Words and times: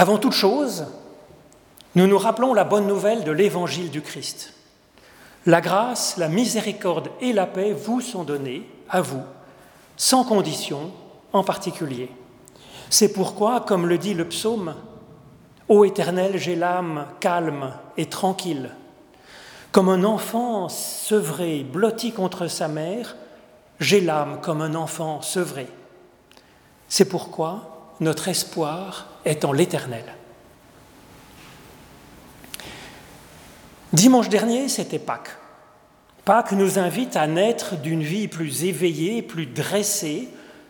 Avant 0.00 0.16
toute 0.16 0.32
chose, 0.32 0.86
nous 1.94 2.06
nous 2.06 2.16
rappelons 2.16 2.54
la 2.54 2.64
bonne 2.64 2.86
nouvelle 2.86 3.22
de 3.22 3.32
l'évangile 3.32 3.90
du 3.90 4.00
Christ. 4.00 4.54
La 5.44 5.60
grâce, 5.60 6.16
la 6.16 6.28
miséricorde 6.28 7.10
et 7.20 7.34
la 7.34 7.44
paix 7.44 7.74
vous 7.74 8.00
sont 8.00 8.24
données, 8.24 8.66
à 8.88 9.02
vous, 9.02 9.20
sans 9.98 10.24
condition 10.24 10.90
en 11.34 11.44
particulier. 11.44 12.08
C'est 12.88 13.12
pourquoi, 13.12 13.60
comme 13.60 13.86
le 13.86 13.98
dit 13.98 14.14
le 14.14 14.24
psaume, 14.24 14.74
Ô 15.68 15.84
Éternel, 15.84 16.38
j'ai 16.38 16.56
l'âme 16.56 17.04
calme 17.20 17.74
et 17.98 18.06
tranquille. 18.06 18.70
Comme 19.70 19.90
un 19.90 20.04
enfant 20.04 20.70
sevré, 20.70 21.62
blotti 21.62 22.12
contre 22.12 22.46
sa 22.46 22.68
mère, 22.68 23.16
j'ai 23.80 24.00
l'âme 24.00 24.40
comme 24.40 24.62
un 24.62 24.76
enfant 24.76 25.20
sevré. 25.20 25.68
C'est 26.88 27.10
pourquoi 27.10 27.92
notre 28.00 28.28
espoir 28.28 29.09
est 29.24 29.44
en 29.44 29.52
l'Éternel. 29.52 30.04
Dimanche 33.92 34.28
dernier, 34.28 34.68
c'était 34.68 34.98
Pâques. 34.98 35.36
Pâques 36.24 36.52
nous 36.52 36.78
invite 36.78 37.16
à 37.16 37.26
naître 37.26 37.76
d'une 37.76 38.02
vie 38.02 38.28
plus 38.28 38.64
éveillée, 38.64 39.22
plus 39.22 39.46
dressée, 39.46 40.28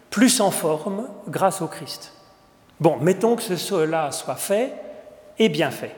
plus 0.08 0.40
en 0.40 0.50
forme 0.50 1.08
grâce 1.28 1.60
au 1.60 1.66
Christ. 1.66 2.12
Bon, 2.80 2.96
mettons 3.00 3.36
que 3.36 3.42
cela 3.56 4.10
soit 4.10 4.36
fait 4.36 4.72
et 5.38 5.48
bien 5.48 5.70
fait. 5.70 5.94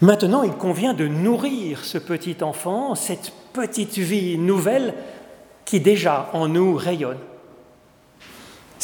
Maintenant, 0.00 0.42
il 0.42 0.52
convient 0.52 0.94
de 0.94 1.08
nourrir 1.08 1.84
ce 1.84 1.98
petit 1.98 2.36
enfant, 2.42 2.94
cette 2.94 3.32
petite 3.52 3.98
vie 3.98 4.38
nouvelle 4.38 4.94
qui 5.64 5.80
déjà 5.80 6.30
en 6.32 6.46
nous 6.48 6.76
rayonne. 6.76 7.18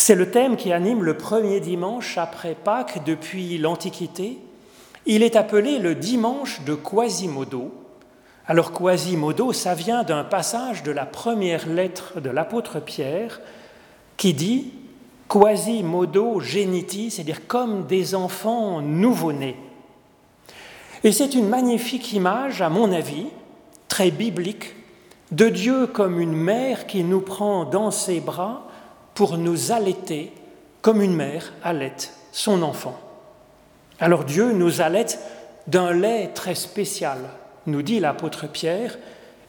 C'est 0.02 0.14
le 0.14 0.30
thème 0.30 0.56
qui 0.56 0.72
anime 0.72 1.04
le 1.04 1.18
premier 1.18 1.60
dimanche 1.60 2.16
après 2.16 2.54
Pâques 2.54 3.04
depuis 3.04 3.58
l'Antiquité. 3.58 4.38
Il 5.04 5.22
est 5.22 5.36
appelé 5.36 5.78
le 5.78 5.94
dimanche 5.94 6.62
de 6.62 6.74
Quasimodo. 6.74 7.70
Alors 8.46 8.72
Quasimodo, 8.72 9.52
ça 9.52 9.74
vient 9.74 10.02
d'un 10.02 10.24
passage 10.24 10.82
de 10.84 10.90
la 10.90 11.04
première 11.04 11.68
lettre 11.68 12.18
de 12.18 12.30
l'apôtre 12.30 12.80
Pierre 12.80 13.42
qui 14.16 14.32
dit 14.32 14.72
Quasimodo 15.28 16.40
geniti, 16.40 17.10
c'est-à-dire 17.10 17.46
comme 17.46 17.86
des 17.86 18.14
enfants 18.14 18.80
nouveau-nés. 18.80 19.58
Et 21.04 21.12
c'est 21.12 21.34
une 21.34 21.46
magnifique 21.46 22.14
image, 22.14 22.62
à 22.62 22.70
mon 22.70 22.90
avis, 22.90 23.26
très 23.88 24.10
biblique, 24.10 24.74
de 25.30 25.50
Dieu 25.50 25.86
comme 25.86 26.18
une 26.18 26.32
mère 26.32 26.86
qui 26.86 27.04
nous 27.04 27.20
prend 27.20 27.66
dans 27.66 27.90
ses 27.90 28.20
bras 28.20 28.69
pour 29.14 29.38
nous 29.38 29.72
allaiter 29.72 30.32
comme 30.82 31.02
une 31.02 31.14
mère 31.14 31.52
allaite 31.62 32.14
son 32.32 32.62
enfant. 32.62 32.98
Alors 33.98 34.24
Dieu 34.24 34.52
nous 34.52 34.80
allaite 34.80 35.18
d'un 35.66 35.92
lait 35.92 36.30
très 36.34 36.54
spécial, 36.54 37.18
nous 37.66 37.82
dit 37.82 38.00
l'apôtre 38.00 38.46
Pierre, 38.46 38.98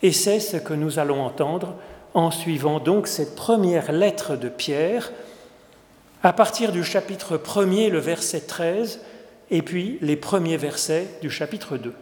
et 0.01 0.11
c'est 0.11 0.39
ce 0.39 0.57
que 0.57 0.73
nous 0.73 0.99
allons 0.99 1.23
entendre 1.23 1.75
en 2.13 2.31
suivant 2.31 2.79
donc 2.79 3.07
cette 3.07 3.35
première 3.35 3.91
lettre 3.91 4.35
de 4.35 4.49
Pierre, 4.49 5.11
à 6.23 6.33
partir 6.33 6.71
du 6.71 6.83
chapitre 6.83 7.37
1er, 7.37 7.89
le 7.89 7.99
verset 7.99 8.41
13, 8.41 8.99
et 9.49 9.61
puis 9.61 9.97
les 10.01 10.15
premiers 10.15 10.57
versets 10.57 11.07
du 11.21 11.29
chapitre 11.29 11.77
2. 11.77 11.93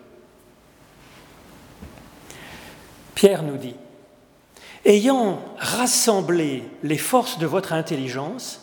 Pierre 3.15 3.43
nous 3.43 3.57
dit, 3.57 3.75
Ayant 4.85 5.39
rassemblé 5.57 6.63
les 6.83 6.97
forces 6.97 7.37
de 7.37 7.45
votre 7.45 7.73
intelligence, 7.73 8.61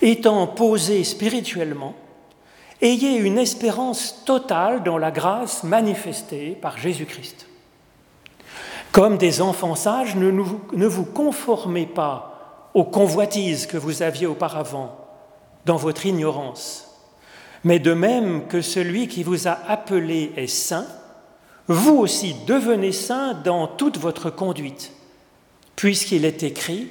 étant 0.00 0.46
posé 0.46 1.04
spirituellement, 1.04 1.94
ayez 2.80 3.16
une 3.16 3.38
espérance 3.38 4.24
totale 4.24 4.82
dans 4.82 4.98
la 4.98 5.10
grâce 5.10 5.64
manifestée 5.64 6.58
par 6.60 6.78
Jésus-Christ. 6.78 7.46
Comme 8.90 9.18
des 9.18 9.40
enfants 9.40 9.74
sages, 9.74 10.16
ne, 10.16 10.30
ne 10.30 10.86
vous 10.86 11.04
conformez 11.04 11.86
pas 11.86 12.70
aux 12.74 12.84
convoitises 12.84 13.66
que 13.66 13.76
vous 13.76 14.02
aviez 14.02 14.26
auparavant 14.26 14.96
dans 15.64 15.76
votre 15.76 16.06
ignorance 16.06 16.92
mais 17.64 17.78
de 17.78 17.94
même 17.94 18.46
que 18.48 18.60
celui 18.60 19.08
qui 19.08 19.22
vous 19.22 19.46
a 19.48 19.52
appelé 19.68 20.32
est 20.36 20.46
saint, 20.48 20.86
vous 21.68 21.96
aussi 21.96 22.34
devenez 22.46 22.92
saint 22.92 23.34
dans 23.34 23.66
toute 23.66 23.98
votre 23.98 24.30
conduite, 24.30 24.92
puisqu'il 25.76 26.24
est 26.24 26.42
écrit, 26.42 26.88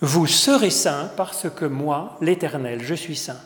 vous 0.00 0.26
serez 0.26 0.70
saints 0.70 1.10
parce 1.16 1.46
que 1.48 1.64
moi, 1.64 2.16
l'Éternel, 2.20 2.80
je 2.82 2.94
suis 2.94 3.16
saint. 3.16 3.40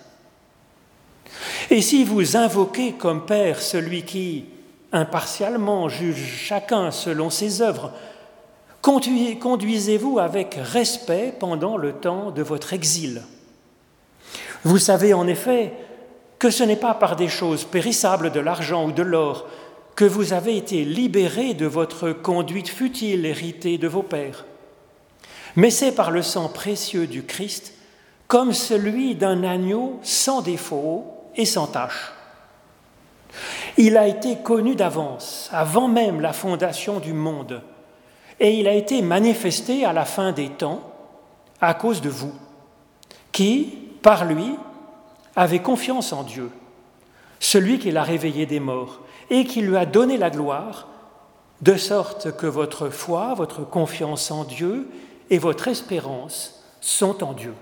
Et 1.71 1.83
si 1.83 2.05
vous 2.05 2.37
invoquez 2.37 2.93
comme 2.93 3.27
Père 3.27 3.61
celui 3.61 4.05
qui, 4.05 4.47
impartialement, 4.93 5.89
juge 5.89 6.25
chacun 6.39 6.91
selon 6.91 7.31
ses 7.31 7.61
œuvres, 7.61 7.93
conduisez-vous 8.81 10.19
avec 10.19 10.55
respect 10.59 11.35
pendant 11.39 11.77
le 11.77 11.93
temps 11.93 12.31
de 12.31 12.43
votre 12.43 12.73
exil. 12.73 13.23
Vous 14.65 14.79
savez 14.79 15.13
en 15.13 15.27
effet 15.27 15.73
que 16.39 16.51
ce 16.51 16.63
n'est 16.63 16.77
pas 16.77 16.95
par 16.95 17.17
des 17.17 17.29
choses 17.29 17.65
périssables 17.65 18.31
de 18.31 18.41
l'argent 18.41 18.87
ou 18.87 18.93
de 18.93 19.03
l'or 19.03 19.47
que 19.95 20.05
vous 20.05 20.33
avez 20.33 20.57
été 20.57 20.85
libérés 20.85 21.55
de 21.55 21.67
votre 21.67 22.13
conduite 22.13 22.69
futile 22.69 23.25
héritée 23.25 23.79
de 23.79 23.89
vos 23.89 24.03
pères, 24.03 24.45
mais 25.57 25.71
c'est 25.71 25.93
par 25.93 26.11
le 26.11 26.23
sang 26.23 26.49
précieux 26.49 27.07
du 27.07 27.25
Christ, 27.25 27.73
comme 28.29 28.53
celui 28.53 29.15
d'un 29.15 29.43
agneau 29.43 29.99
sans 30.03 30.43
défaut 30.43 31.07
et 31.35 31.47
sans 31.47 31.67
tache. 31.67 32.13
Il 33.79 33.97
a 33.97 34.07
été 34.07 34.37
connu 34.37 34.75
d'avance, 34.75 35.49
avant 35.53 35.89
même 35.89 36.21
la 36.21 36.33
fondation 36.33 36.99
du 36.99 37.13
monde, 37.13 37.63
et 38.39 38.59
il 38.59 38.69
a 38.69 38.75
été 38.75 39.01
manifesté 39.03 39.85
à 39.85 39.93
la 39.93 40.05
fin 40.05 40.33
des 40.33 40.51
temps 40.51 40.93
à 41.61 41.73
cause 41.75 42.03
de 42.03 42.11
vous, 42.11 42.35
qui, 43.33 43.79
par 44.03 44.27
lui, 44.27 44.55
avait 45.35 45.61
confiance 45.61 46.13
en 46.13 46.23
Dieu, 46.23 46.51
celui 47.41 47.79
qui 47.79 47.91
l'a 47.91 48.03
réveillé 48.03 48.47
des 48.47 48.61
morts 48.61 49.01
et 49.31 49.45
qui 49.45 49.61
lui 49.61 49.77
a 49.77 49.87
donné 49.87 50.17
la 50.17 50.31
gloire, 50.31 50.89
de 51.63 51.77
sorte 51.77 52.37
que 52.37 52.47
votre 52.47 52.91
foi, 52.91 53.35
votre 53.35 53.63
confiance 53.65 54.31
en 54.31 54.45
Dieu 54.45 54.89
et 55.31 55.39
votre 55.39 55.69
espérance 55.69 56.63
sont 56.81 57.25
en 57.25 57.33
Dieu. 57.33 57.55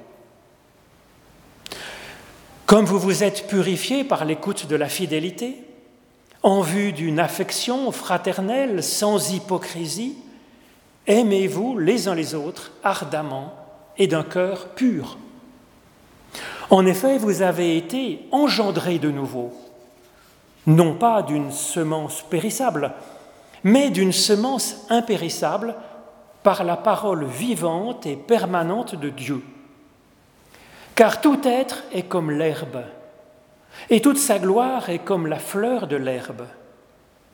Comme 2.66 2.84
vous 2.84 2.98
vous 2.98 3.22
êtes 3.22 3.46
purifiés 3.46 4.04
par 4.04 4.24
l'écoute 4.24 4.66
de 4.66 4.76
la 4.76 4.88
fidélité, 4.88 5.62
en 6.42 6.60
vue 6.60 6.92
d'une 6.92 7.20
affection 7.20 7.90
fraternelle 7.92 8.82
sans 8.82 9.32
hypocrisie, 9.32 10.16
aimez-vous 11.06 11.78
les 11.78 12.08
uns 12.08 12.14
les 12.14 12.34
autres 12.34 12.72
ardemment 12.82 13.54
et 13.96 14.06
d'un 14.06 14.22
cœur 14.22 14.68
pur. 14.68 15.18
En 16.70 16.86
effet, 16.86 17.18
vous 17.18 17.42
avez 17.42 17.76
été 17.76 18.26
engendrés 18.30 18.98
de 18.98 19.10
nouveau, 19.10 19.52
non 20.66 20.94
pas 20.94 21.22
d'une 21.22 21.52
semence 21.52 22.22
périssable, 22.22 22.92
mais 23.62 23.90
d'une 23.90 24.12
semence 24.12 24.86
impérissable 24.90 25.74
par 26.44 26.62
la 26.62 26.76
parole 26.76 27.24
vivante 27.24 28.06
et 28.06 28.14
permanente 28.14 28.94
de 28.94 29.08
Dieu. 29.08 29.42
Car 30.94 31.20
tout 31.20 31.40
être 31.44 31.82
est 31.92 32.04
comme 32.04 32.30
l'herbe, 32.30 32.84
et 33.90 34.00
toute 34.00 34.18
sa 34.18 34.38
gloire 34.38 34.88
est 34.90 35.00
comme 35.00 35.26
la 35.26 35.40
fleur 35.40 35.88
de 35.88 35.96
l'herbe. 35.96 36.46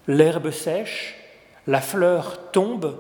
L'herbe 0.07 0.51
sèche, 0.51 1.17
la 1.67 1.81
fleur 1.81 2.51
tombe, 2.53 2.99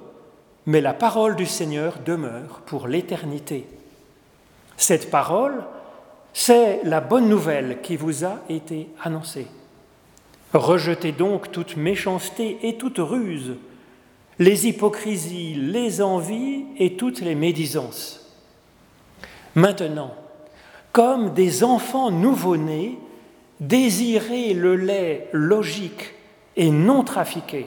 mais 0.66 0.82
la 0.82 0.93
parole 0.93 1.37
du 1.37 1.47
Seigneur 1.47 1.94
demeure 2.04 2.60
pour 2.66 2.88
l'éternité. 2.88 3.66
Cette 4.76 5.10
parole, 5.10 5.65
c'est 6.32 6.81
la 6.84 7.00
bonne 7.00 7.28
nouvelle 7.28 7.81
qui 7.82 7.97
vous 7.97 8.25
a 8.25 8.40
été 8.49 8.88
annoncée. 9.02 9.46
Rejetez 10.52 11.12
donc 11.12 11.52
toute 11.52 11.76
méchanceté 11.76 12.58
et 12.62 12.76
toute 12.76 12.99
ruse, 12.99 13.55
les 14.40 14.66
hypocrisies, 14.66 15.54
les 15.54 16.00
envies 16.00 16.64
et 16.78 16.96
toutes 16.96 17.20
les 17.20 17.34
médisances. 17.34 18.26
Maintenant, 19.54 20.14
comme 20.92 21.34
des 21.34 21.62
enfants 21.62 22.10
nouveau-nés, 22.10 22.98
désirez 23.60 24.54
le 24.54 24.76
lait 24.76 25.28
logique 25.32 26.14
et 26.56 26.70
non 26.70 27.04
trafiqué, 27.04 27.66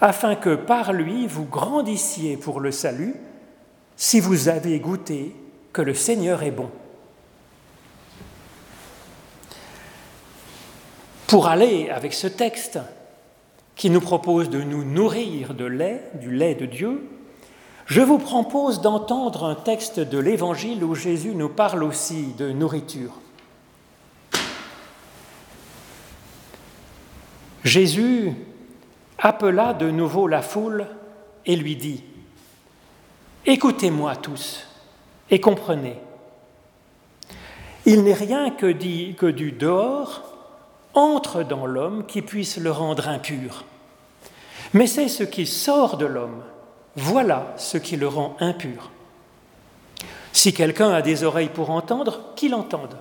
afin 0.00 0.34
que 0.34 0.56
par 0.56 0.92
lui 0.92 1.28
vous 1.28 1.46
grandissiez 1.46 2.36
pour 2.36 2.58
le 2.58 2.72
salut, 2.72 3.14
si 3.96 4.18
vous 4.18 4.48
avez 4.48 4.80
goûté 4.80 5.34
que 5.72 5.82
le 5.82 5.94
Seigneur 5.94 6.42
est 6.42 6.50
bon. 6.50 6.70
Pour 11.28 11.46
aller 11.46 11.88
avec 11.90 12.14
ce 12.14 12.26
texte 12.26 12.80
qui 13.78 13.90
nous 13.90 14.00
propose 14.00 14.50
de 14.50 14.60
nous 14.60 14.84
nourrir 14.84 15.54
de 15.54 15.64
lait, 15.64 16.02
du 16.14 16.32
lait 16.32 16.56
de 16.56 16.66
Dieu, 16.66 17.08
je 17.86 18.00
vous 18.02 18.18
propose 18.18 18.82
d'entendre 18.82 19.44
un 19.44 19.54
texte 19.54 20.00
de 20.00 20.18
l'Évangile 20.18 20.84
où 20.84 20.94
Jésus 20.94 21.34
nous 21.34 21.48
parle 21.48 21.84
aussi 21.84 22.34
de 22.36 22.50
nourriture. 22.50 23.12
Jésus 27.64 28.32
appela 29.16 29.72
de 29.74 29.90
nouveau 29.90 30.26
la 30.26 30.42
foule 30.42 30.86
et 31.46 31.54
lui 31.54 31.76
dit, 31.76 32.02
Écoutez-moi 33.46 34.16
tous 34.16 34.66
et 35.30 35.40
comprenez. 35.40 35.98
Il 37.86 38.02
n'est 38.02 38.12
rien 38.12 38.50
que, 38.50 38.72
que 39.12 39.26
du 39.26 39.52
dehors 39.52 40.27
entre 40.94 41.42
dans 41.42 41.66
l'homme 41.66 42.06
qui 42.06 42.22
puisse 42.22 42.56
le 42.56 42.70
rendre 42.70 43.08
impur. 43.08 43.64
Mais 44.74 44.86
c'est 44.86 45.08
ce 45.08 45.24
qui 45.24 45.46
sort 45.46 45.96
de 45.96 46.06
l'homme, 46.06 46.42
voilà 46.96 47.54
ce 47.56 47.78
qui 47.78 47.96
le 47.96 48.08
rend 48.08 48.36
impur. 48.40 48.90
Si 50.32 50.52
quelqu'un 50.52 50.90
a 50.90 51.02
des 51.02 51.24
oreilles 51.24 51.48
pour 51.48 51.70
entendre, 51.70 52.34
qu'il 52.36 52.54
entende. 52.54 52.96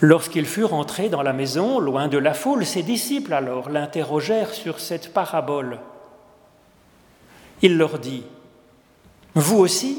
Lorsqu'il 0.00 0.46
fut 0.46 0.64
rentré 0.64 1.08
dans 1.08 1.22
la 1.22 1.32
maison, 1.32 1.78
loin 1.78 2.08
de 2.08 2.18
la 2.18 2.34
foule, 2.34 2.66
ses 2.66 2.82
disciples 2.82 3.32
alors 3.32 3.70
l'interrogèrent 3.70 4.52
sur 4.52 4.78
cette 4.80 5.12
parabole. 5.12 5.80
Il 7.62 7.78
leur 7.78 7.98
dit, 7.98 8.24
Vous 9.34 9.58
aussi, 9.58 9.98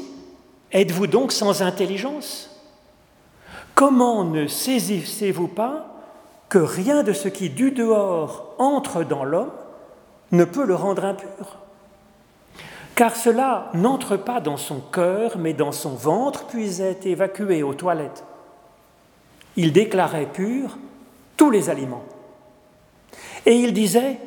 êtes-vous 0.72 1.08
donc 1.08 1.32
sans 1.32 1.62
intelligence? 1.62 2.55
Comment 3.76 4.24
ne 4.24 4.46
saisissez-vous 4.46 5.48
pas 5.48 5.86
que 6.48 6.56
rien 6.56 7.02
de 7.02 7.12
ce 7.12 7.28
qui 7.28 7.50
du 7.50 7.72
dehors 7.72 8.54
entre 8.56 9.04
dans 9.04 9.22
l'homme 9.22 9.52
ne 10.32 10.44
peut 10.44 10.64
le 10.64 10.74
rendre 10.74 11.04
impur? 11.04 11.58
Car 12.94 13.14
cela 13.14 13.68
n'entre 13.74 14.16
pas 14.16 14.40
dans 14.40 14.56
son 14.56 14.80
cœur, 14.80 15.36
mais 15.36 15.52
dans 15.52 15.72
son 15.72 15.90
ventre, 15.90 16.46
puis 16.46 16.80
est 16.80 17.04
évacué 17.04 17.62
aux 17.62 17.74
toilettes. 17.74 18.24
Il 19.56 19.74
déclarait 19.74 20.32
pur 20.32 20.78
tous 21.36 21.50
les 21.50 21.68
aliments. 21.68 22.04
Et 23.44 23.56
il 23.56 23.74
disait, 23.74 24.18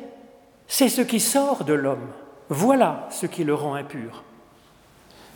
c'est 0.68 0.88
ce 0.88 1.02
qui 1.02 1.18
sort 1.18 1.64
de 1.64 1.74
l'homme, 1.74 2.06
voilà 2.50 3.08
ce 3.10 3.26
qui 3.26 3.42
le 3.42 3.54
rend 3.54 3.74
impur. 3.74 4.22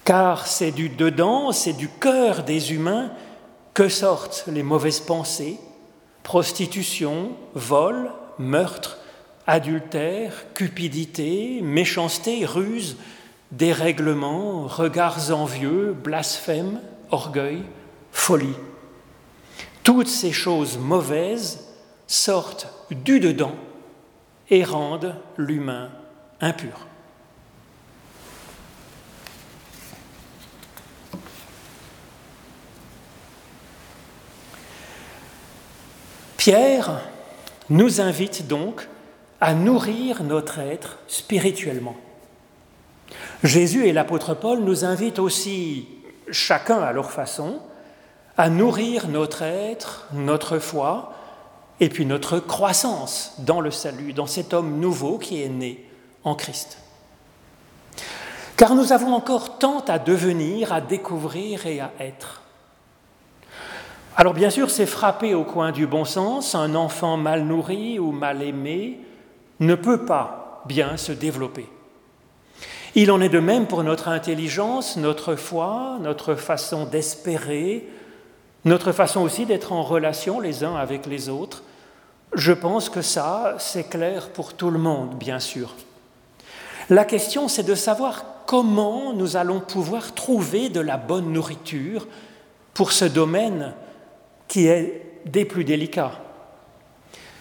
Car 0.05 0.47
c'est 0.47 0.71
du 0.71 0.89
dedans, 0.89 1.51
c'est 1.51 1.73
du 1.73 1.89
cœur 1.89 2.45
des 2.45 2.73
humains 2.73 3.11
que 3.75 3.89
sortent 3.89 4.45
les 4.47 4.63
mauvaises 4.63 5.01
pensées, 5.01 5.59
prostitution, 6.23 7.33
vol, 7.55 8.11
meurtre, 8.39 8.99
adultère, 9.47 10.47
cupidité, 10.55 11.61
méchanceté, 11.61 12.47
ruse, 12.47 12.97
dérèglements, 13.53 14.67
regards 14.67 15.33
envieux, 15.33 15.93
blasphèmes, 15.93 16.81
orgueil, 17.11 17.63
folie. 18.13 18.57
Toutes 19.83 20.09
ces 20.09 20.33
choses 20.33 20.79
mauvaises 20.79 21.67
sortent 22.07 22.69
du 22.91 23.21
dedans 23.21 23.55
et 24.51 24.65
rendent 24.65 25.17
l'humain 25.37 25.91
impur. 26.41 26.87
Pierre 36.45 37.01
nous 37.71 38.03
invite 38.03 38.49
donc 38.49 38.87
à 39.41 39.55
nourrir 39.55 40.23
notre 40.25 40.59
être 40.59 40.99
spirituellement. 41.07 41.97
Jésus 43.43 43.87
et 43.87 43.95
l'apôtre 43.95 44.35
Paul 44.35 44.61
nous 44.61 44.85
invitent 44.85 45.21
aussi, 45.21 45.89
chacun 46.31 46.83
à 46.83 46.93
leur 46.93 47.11
façon, 47.13 47.61
à 48.37 48.51
nourrir 48.51 49.09
notre 49.09 49.41
être, 49.41 50.07
notre 50.13 50.59
foi, 50.59 51.15
et 51.81 51.89
puis 51.89 52.05
notre 52.05 52.41
croissance 52.41 53.33
dans 53.39 53.63
le 53.63 53.71
salut, 53.71 54.13
dans 54.13 54.27
cet 54.27 54.53
homme 54.53 54.81
nouveau 54.81 55.17
qui 55.17 55.43
est 55.43 55.49
né 55.49 55.89
en 56.25 56.35
Christ. 56.35 56.77
Car 58.59 58.75
nous 58.75 58.93
avons 58.93 59.15
encore 59.15 59.57
tant 59.57 59.81
à 59.89 59.99
devenir, 59.99 60.75
à 60.75 60.83
découvrir 60.83 61.65
et 61.65 61.81
à 61.81 61.91
être. 62.01 62.44
Alors 64.17 64.33
bien 64.33 64.51
sûr, 64.51 64.71
c'est 64.71 64.87
frappé 64.87 65.35
au 65.35 65.43
coin 65.43 65.73
du 65.73 65.89
bon 65.89 66.05
sens, 66.05 66.55
un 66.55 66.77
enfant 66.77 67.17
mal 67.17 67.45
nourri 67.45 67.99
ou 67.99 68.13
mal 68.13 68.43
aimé 68.43 69.01
ne 69.59 69.75
peut 69.75 70.05
pas 70.05 70.63
bien 70.67 70.97
se 70.97 71.11
développer. 71.11 71.67
Il 72.95 73.11
en 73.11 73.21
est 73.21 73.29
de 73.29 73.41
même 73.41 73.67
pour 73.67 73.83
notre 73.83 74.07
intelligence, 74.07 74.97
notre 74.97 75.35
foi, 75.35 75.99
notre 76.01 76.37
façon 76.37 76.85
d'espérer, 76.85 77.89
notre 78.65 78.93
façon 78.93 79.23
aussi 79.23 79.47
d'être 79.47 79.73
en 79.73 79.83
relation 79.83 80.39
les 80.39 80.63
uns 80.63 80.77
avec 80.77 81.07
les 81.07 81.29
autres. 81.29 81.65
Je 82.35 82.53
pense 82.53 82.89
que 82.89 83.03
ça, 83.03 83.57
c'est 83.59 83.89
clair 83.91 84.29
pour 84.29 84.55
tout 84.55 84.71
le 84.71 84.79
monde, 84.79 85.17
bien 85.17 85.41
sûr. 85.41 85.75
La 86.89 87.05
question, 87.05 87.49
c'est 87.49 87.65
de 87.65 87.75
savoir 87.75 88.25
comment 88.47 89.13
nous 89.13 89.37
allons 89.37 89.59
pouvoir 89.59 90.15
trouver 90.15 90.69
de 90.69 90.81
la 90.81 90.99
bonne 90.99 91.33
nourriture 91.33 92.07
pour 92.75 92.93
ce 92.93 93.07
domaine 93.07 93.75
qui 94.55 94.69
est 94.69 95.03
des 95.27 95.45
plus 95.45 95.65
délicats. 95.65 96.21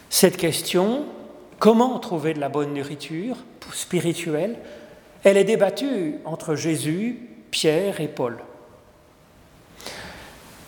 Cette 0.10 0.36
question, 0.36 1.06
comment 1.60 2.00
trouver 2.00 2.33
de 2.33 2.39
la 2.39 2.50
bonne 2.50 2.74
nourriture 2.74 3.38
spirituelle, 3.71 4.57
elle 5.24 5.38
est 5.38 5.44
débattue 5.44 6.15
entre 6.25 6.56
Jésus, 6.56 7.19
Pierre 7.51 8.01
et 8.01 8.07
Paul. 8.07 8.39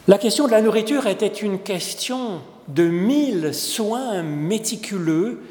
La 0.08 0.20
question 0.20 0.46
de 0.46 0.52
la 0.52 0.62
nourriture 0.62 1.08
était 1.08 1.26
une 1.26 1.58
question 1.58 2.42
de 2.68 2.84
mille 2.84 3.52
soins 3.52 4.22
méticuleux 4.22 5.42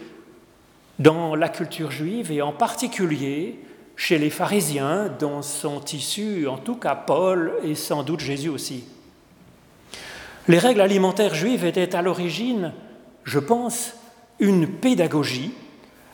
dans 1.00 1.34
la 1.34 1.48
culture 1.48 1.90
juive 1.90 2.30
et 2.30 2.40
en 2.40 2.52
particulier 2.52 3.58
chez 3.96 4.18
les 4.18 4.30
pharisiens 4.30 5.12
dont 5.18 5.42
sont 5.42 5.84
issus 5.86 6.46
en 6.46 6.58
tout 6.58 6.76
cas 6.76 6.94
Paul 6.94 7.54
et 7.64 7.74
sans 7.74 8.04
doute 8.04 8.20
Jésus 8.20 8.48
aussi. 8.48 8.84
Les 10.46 10.58
règles 10.58 10.82
alimentaires 10.82 11.34
juives 11.34 11.64
étaient 11.64 11.94
à 11.94 12.02
l'origine, 12.02 12.72
je 13.24 13.38
pense, 13.38 13.94
une 14.38 14.68
pédagogie 14.68 15.54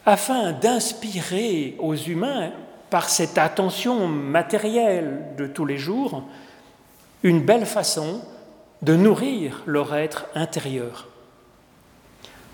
afin 0.06 0.52
d'inspirer 0.52 1.76
aux 1.80 1.96
humains 1.96 2.52
par 2.90 3.08
cette 3.08 3.38
attention 3.38 4.06
matérielle 4.06 5.34
de 5.36 5.46
tous 5.46 5.64
les 5.64 5.78
jours, 5.78 6.22
une 7.22 7.40
belle 7.40 7.66
façon 7.66 8.20
de 8.82 8.94
nourrir 8.94 9.62
leur 9.66 9.94
être 9.94 10.26
intérieur. 10.34 11.08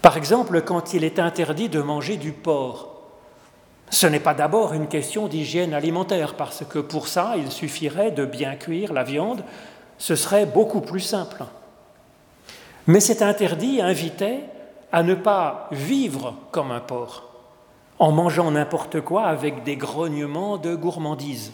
Par 0.02 0.16
exemple, 0.16 0.62
quand 0.62 0.94
il 0.94 1.04
est 1.04 1.18
interdit 1.18 1.68
de 1.68 1.80
manger 1.80 2.16
du 2.16 2.32
porc, 2.32 2.94
ce 3.90 4.06
n'est 4.06 4.20
pas 4.20 4.34
d'abord 4.34 4.72
une 4.72 4.88
question 4.88 5.28
d'hygiène 5.28 5.74
alimentaire, 5.74 6.34
parce 6.34 6.64
que 6.64 6.78
pour 6.78 7.06
ça, 7.06 7.34
il 7.36 7.50
suffirait 7.50 8.10
de 8.10 8.24
bien 8.24 8.56
cuire 8.56 8.92
la 8.92 9.04
viande, 9.04 9.44
ce 9.98 10.16
serait 10.16 10.46
beaucoup 10.46 10.80
plus 10.80 11.00
simple. 11.00 11.44
Mais 12.86 13.00
cet 13.00 13.22
interdit 13.22 13.80
invitait 13.80 14.40
à 14.92 15.02
ne 15.02 15.14
pas 15.14 15.68
vivre 15.72 16.34
comme 16.52 16.70
un 16.70 16.80
porc, 16.80 17.24
en 17.98 18.12
mangeant 18.12 18.50
n'importe 18.50 19.00
quoi 19.00 19.24
avec 19.24 19.64
des 19.64 19.76
grognements 19.76 20.56
de 20.56 20.74
gourmandise. 20.74 21.52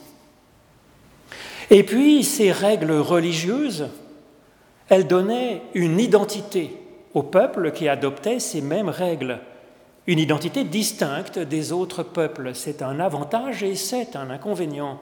Et 1.70 1.84
puis, 1.84 2.22
ces 2.22 2.52
règles 2.52 2.92
religieuses, 2.92 3.88
elles 4.88 5.06
donnaient 5.06 5.62
une 5.74 5.98
identité 5.98 6.78
au 7.14 7.22
peuple 7.22 7.72
qui 7.72 7.88
adoptait 7.88 8.40
ces 8.40 8.60
mêmes 8.60 8.88
règles, 8.90 9.40
une 10.06 10.18
identité 10.18 10.64
distincte 10.64 11.38
des 11.38 11.72
autres 11.72 12.02
peuples. 12.02 12.54
C'est 12.54 12.82
un 12.82 13.00
avantage 13.00 13.62
et 13.62 13.74
c'est 13.74 14.16
un 14.16 14.30
inconvénient. 14.30 15.00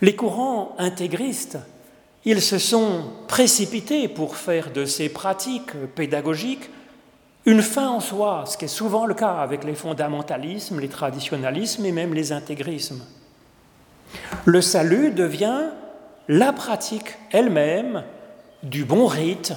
Les 0.00 0.16
courants 0.16 0.74
intégristes, 0.78 1.58
ils 2.24 2.42
se 2.42 2.58
sont 2.58 3.04
précipités 3.28 4.08
pour 4.08 4.36
faire 4.36 4.70
de 4.72 4.84
ces 4.84 5.08
pratiques 5.08 5.72
pédagogiques 5.94 6.70
une 7.46 7.62
fin 7.62 7.88
en 7.88 8.00
soi, 8.00 8.44
ce 8.46 8.58
qui 8.58 8.66
est 8.66 8.68
souvent 8.68 9.06
le 9.06 9.14
cas 9.14 9.36
avec 9.36 9.64
les 9.64 9.74
fondamentalismes, 9.74 10.78
les 10.78 10.88
traditionalismes 10.88 11.86
et 11.86 11.92
même 11.92 12.12
les 12.12 12.32
intégrismes. 12.32 13.02
Le 14.44 14.60
salut 14.60 15.10
devient 15.10 15.70
la 16.28 16.52
pratique 16.52 17.16
elle-même 17.30 18.04
du 18.62 18.84
bon 18.84 19.06
rite, 19.06 19.54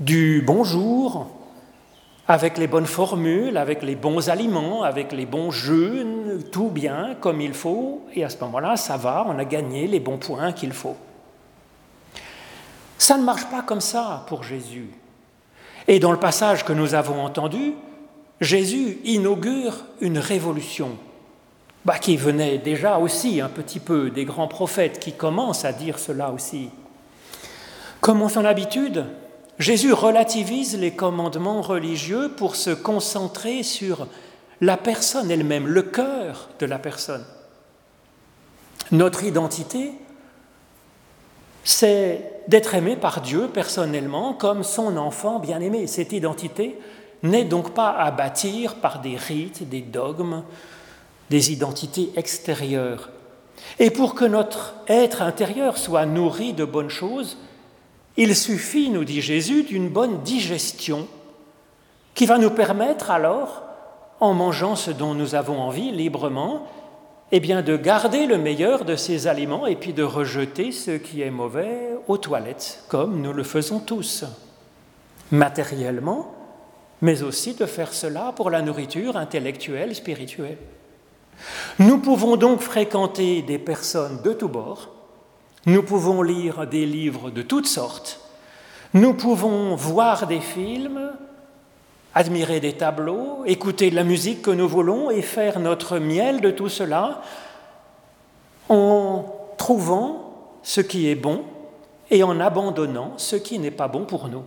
du 0.00 0.42
bonjour, 0.44 1.28
avec 2.26 2.58
les 2.58 2.66
bonnes 2.66 2.86
formules, 2.86 3.56
avec 3.56 3.82
les 3.82 3.94
bons 3.94 4.28
aliments, 4.28 4.82
avec 4.82 5.12
les 5.12 5.24
bons 5.24 5.50
jeûnes, 5.50 6.42
tout 6.50 6.68
bien 6.68 7.16
comme 7.20 7.40
il 7.40 7.54
faut, 7.54 8.02
et 8.12 8.24
à 8.24 8.28
ce 8.28 8.38
moment-là, 8.40 8.76
ça 8.76 8.96
va, 8.96 9.24
on 9.28 9.38
a 9.38 9.44
gagné 9.44 9.86
les 9.86 10.00
bons 10.00 10.18
points 10.18 10.52
qu'il 10.52 10.72
faut. 10.72 10.96
Ça 12.98 13.16
ne 13.16 13.22
marche 13.22 13.46
pas 13.46 13.62
comme 13.62 13.80
ça 13.80 14.24
pour 14.26 14.42
Jésus. 14.42 14.90
Et 15.86 16.00
dans 16.00 16.12
le 16.12 16.18
passage 16.18 16.64
que 16.64 16.72
nous 16.72 16.94
avons 16.94 17.24
entendu, 17.24 17.74
Jésus 18.40 18.98
inaugure 19.04 19.84
une 20.00 20.18
révolution 20.18 20.90
bah, 21.84 21.98
qui 21.98 22.16
venait 22.16 22.58
déjà 22.58 22.98
aussi 22.98 23.40
un 23.40 23.48
petit 23.48 23.80
peu 23.80 24.10
des 24.10 24.24
grands 24.24 24.48
prophètes 24.48 24.98
qui 24.98 25.12
commencent 25.12 25.64
à 25.64 25.72
dire 25.72 25.98
cela 25.98 26.30
aussi. 26.30 26.70
Comme 28.00 28.20
en 28.22 28.28
son 28.28 28.44
habitude, 28.44 29.06
Jésus 29.58 29.92
relativise 29.92 30.76
les 30.78 30.92
commandements 30.92 31.62
religieux 31.62 32.30
pour 32.36 32.54
se 32.54 32.70
concentrer 32.70 33.62
sur 33.62 34.06
la 34.60 34.76
personne 34.76 35.30
elle-même, 35.30 35.66
le 35.66 35.82
cœur 35.82 36.48
de 36.58 36.66
la 36.66 36.78
personne. 36.78 37.24
Notre 38.92 39.24
identité, 39.24 39.92
c'est 41.68 42.44
d'être 42.48 42.74
aimé 42.74 42.96
par 42.96 43.20
Dieu 43.20 43.48
personnellement 43.52 44.32
comme 44.32 44.64
son 44.64 44.96
enfant 44.96 45.38
bien-aimé. 45.38 45.86
Cette 45.86 46.14
identité 46.14 46.78
n'est 47.22 47.44
donc 47.44 47.74
pas 47.74 47.90
à 47.90 48.10
bâtir 48.10 48.76
par 48.76 49.02
des 49.02 49.16
rites, 49.16 49.68
des 49.68 49.82
dogmes, 49.82 50.44
des 51.28 51.52
identités 51.52 52.10
extérieures. 52.16 53.10
Et 53.78 53.90
pour 53.90 54.14
que 54.14 54.24
notre 54.24 54.76
être 54.88 55.20
intérieur 55.20 55.76
soit 55.76 56.06
nourri 56.06 56.54
de 56.54 56.64
bonnes 56.64 56.88
choses, 56.88 57.36
il 58.16 58.34
suffit, 58.34 58.88
nous 58.88 59.04
dit 59.04 59.20
Jésus, 59.20 59.62
d'une 59.62 59.90
bonne 59.90 60.22
digestion 60.22 61.06
qui 62.14 62.24
va 62.24 62.38
nous 62.38 62.50
permettre 62.50 63.10
alors, 63.10 63.62
en 64.20 64.32
mangeant 64.32 64.74
ce 64.74 64.90
dont 64.90 65.12
nous 65.12 65.34
avons 65.34 65.60
envie 65.60 65.92
librement, 65.92 66.66
eh 67.30 67.40
bien 67.40 67.62
de 67.62 67.76
garder 67.76 68.26
le 68.26 68.38
meilleur 68.38 68.84
de 68.84 68.96
ces 68.96 69.26
aliments 69.26 69.66
et 69.66 69.76
puis 69.76 69.92
de 69.92 70.02
rejeter 70.02 70.72
ce 70.72 70.92
qui 70.92 71.20
est 71.20 71.30
mauvais 71.30 71.90
aux 72.06 72.16
toilettes, 72.16 72.84
comme 72.88 73.20
nous 73.20 73.32
le 73.32 73.42
faisons 73.42 73.80
tous, 73.80 74.24
matériellement, 75.30 76.34
mais 77.02 77.22
aussi 77.22 77.54
de 77.54 77.66
faire 77.66 77.92
cela 77.92 78.32
pour 78.34 78.50
la 78.50 78.62
nourriture 78.62 79.16
intellectuelle, 79.16 79.94
spirituelle. 79.94 80.58
Nous 81.78 81.98
pouvons 81.98 82.36
donc 82.36 82.60
fréquenter 82.60 83.42
des 83.42 83.58
personnes 83.58 84.22
de 84.22 84.32
tous 84.32 84.48
bords, 84.48 84.88
nous 85.66 85.82
pouvons 85.82 86.22
lire 86.22 86.66
des 86.66 86.86
livres 86.86 87.30
de 87.30 87.42
toutes 87.42 87.66
sortes, 87.66 88.20
nous 88.94 89.12
pouvons 89.12 89.76
voir 89.76 90.26
des 90.26 90.40
films, 90.40 91.12
admirer 92.18 92.58
des 92.58 92.72
tableaux, 92.72 93.44
écouter 93.46 93.90
la 93.90 94.02
musique 94.02 94.42
que 94.42 94.50
nous 94.50 94.68
voulons 94.68 95.08
et 95.08 95.22
faire 95.22 95.60
notre 95.60 96.00
miel 96.00 96.40
de 96.40 96.50
tout 96.50 96.68
cela 96.68 97.22
en 98.68 99.24
trouvant 99.56 100.58
ce 100.64 100.80
qui 100.80 101.08
est 101.08 101.14
bon 101.14 101.44
et 102.10 102.24
en 102.24 102.40
abandonnant 102.40 103.12
ce 103.18 103.36
qui 103.36 103.60
n'est 103.60 103.70
pas 103.70 103.86
bon 103.86 104.04
pour 104.04 104.26
nous. 104.26 104.42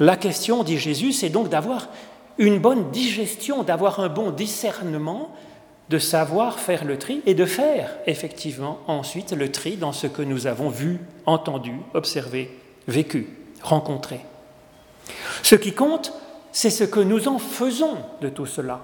La 0.00 0.16
question, 0.16 0.64
dit 0.64 0.76
Jésus, 0.76 1.12
c'est 1.12 1.28
donc 1.28 1.48
d'avoir 1.48 1.90
une 2.38 2.58
bonne 2.58 2.90
digestion, 2.90 3.62
d'avoir 3.62 4.00
un 4.00 4.08
bon 4.08 4.32
discernement, 4.32 5.30
de 5.90 5.98
savoir 5.98 6.58
faire 6.58 6.84
le 6.84 6.98
tri 6.98 7.22
et 7.24 7.34
de 7.34 7.46
faire 7.46 7.90
effectivement 8.06 8.80
ensuite 8.88 9.30
le 9.30 9.52
tri 9.52 9.76
dans 9.76 9.92
ce 9.92 10.08
que 10.08 10.22
nous 10.22 10.48
avons 10.48 10.70
vu, 10.70 10.98
entendu, 11.24 11.76
observé, 11.94 12.50
vécu, 12.88 13.28
rencontré. 13.62 14.18
Ce 15.44 15.54
qui 15.54 15.72
compte, 15.72 16.12
c'est 16.54 16.70
ce 16.70 16.84
que 16.84 17.00
nous 17.00 17.26
en 17.26 17.40
faisons 17.40 17.96
de 18.20 18.28
tout 18.28 18.46
cela, 18.46 18.80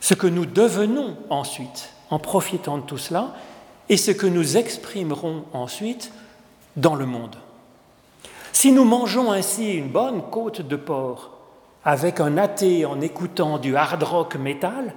ce 0.00 0.12
que 0.12 0.26
nous 0.26 0.44
devenons 0.44 1.16
ensuite 1.30 1.88
en 2.10 2.18
profitant 2.18 2.76
de 2.76 2.82
tout 2.82 2.98
cela, 2.98 3.34
et 3.88 3.96
ce 3.96 4.10
que 4.10 4.26
nous 4.26 4.58
exprimerons 4.58 5.44
ensuite 5.54 6.12
dans 6.76 6.94
le 6.94 7.06
monde. 7.06 7.36
Si 8.52 8.70
nous 8.70 8.84
mangeons 8.84 9.32
ainsi 9.32 9.72
une 9.72 9.88
bonne 9.88 10.22
côte 10.30 10.60
de 10.60 10.76
porc 10.76 11.30
avec 11.86 12.20
un 12.20 12.36
athée 12.36 12.84
en 12.84 13.00
écoutant 13.00 13.58
du 13.58 13.76
hard 13.76 14.02
rock 14.02 14.36
métal, 14.36 14.94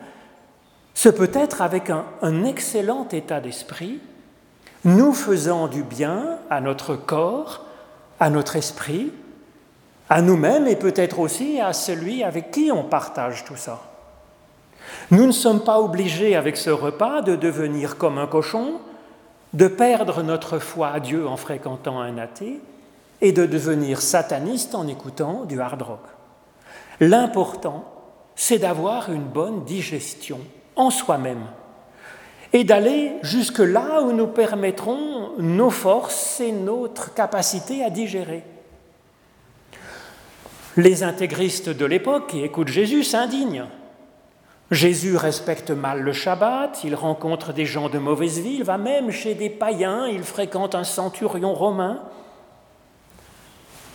ce 0.94 1.08
peut 1.08 1.32
être 1.34 1.62
avec 1.62 1.90
un, 1.90 2.04
un 2.22 2.44
excellent 2.44 3.08
état 3.14 3.40
d'esprit, 3.40 4.02
nous 4.84 5.14
faisant 5.14 5.70
du 5.70 5.84
bien 5.84 6.40
à 6.50 6.60
notre 6.60 6.96
corps, 6.96 7.64
à 8.20 8.30
notre 8.30 8.58
esprit, 8.58 9.14
à 10.10 10.22
nous-mêmes 10.22 10.68
et 10.68 10.76
peut-être 10.76 11.20
aussi 11.20 11.60
à 11.60 11.74
celui 11.74 12.24
avec 12.24 12.52
qui 12.52 12.72
on 12.72 12.84
partage 12.84 13.44
tout 13.46 13.58
ça. 13.58 13.82
Nous 15.12 15.26
ne 15.26 15.32
sommes 15.32 15.64
pas 15.64 15.80
obligés 15.80 16.36
avec 16.36 16.58
ce 16.58 16.70
repas 16.70 17.22
de 17.22 17.36
devenir 17.36 17.98
comme 17.98 18.18
un 18.18 18.28
cochon, 18.28 18.80
de 19.54 19.68
perdre 19.68 20.24
notre 20.24 20.60
foi 20.60 20.90
à 20.90 21.00
Dieu 21.00 21.28
en 21.28 21.38
fréquentant 21.38 22.00
un 22.00 22.18
athée 22.18 22.60
et 23.22 23.32
de 23.32 23.46
devenir 23.46 24.02
sataniste 24.02 24.76
en 24.76 24.88
écoutant 24.88 25.46
du 25.46 25.60
hard 25.60 25.82
rock. 25.82 26.04
L'important, 27.00 27.86
c'est 28.36 28.60
d'avoir 28.60 29.12
une 29.12 29.24
bonne 29.24 29.64
digestion 29.64 30.40
en 30.76 30.90
soi-même 30.90 31.46
et 32.54 32.64
d'aller 32.64 33.14
jusque 33.24 33.60
là 33.60 34.02
où 34.02 34.14
nous 34.14 34.28
permettrons 34.28 35.32
nos 35.38 35.70
forces 35.70 36.40
et 36.40 36.52
notre 36.52 37.14
capacité 37.14 37.84
à 37.84 37.90
digérer. 37.90 38.44
Les 40.78 41.02
intégristes 41.02 41.70
de 41.70 41.86
l'époque 41.86 42.28
qui 42.28 42.44
écoutent 42.44 42.68
Jésus 42.68 43.04
s'indignent. 43.04 43.66
Jésus 44.70 45.18
respecte 45.18 45.72
mal 45.72 46.02
le 46.02 46.14
Shabbat, 46.14 46.84
il 46.84 46.94
rencontre 46.94 47.52
des 47.52 47.66
gens 47.66 47.90
de 47.90 47.98
mauvaise 47.98 48.40
vie, 48.40 48.58
il 48.58 48.64
va 48.64 48.78
même 48.78 49.10
chez 49.10 49.34
des 49.34 49.50
païens, 49.50 50.06
il 50.06 50.22
fréquente 50.22 50.76
un 50.76 50.84
centurion 50.84 51.56
romain. 51.56 52.04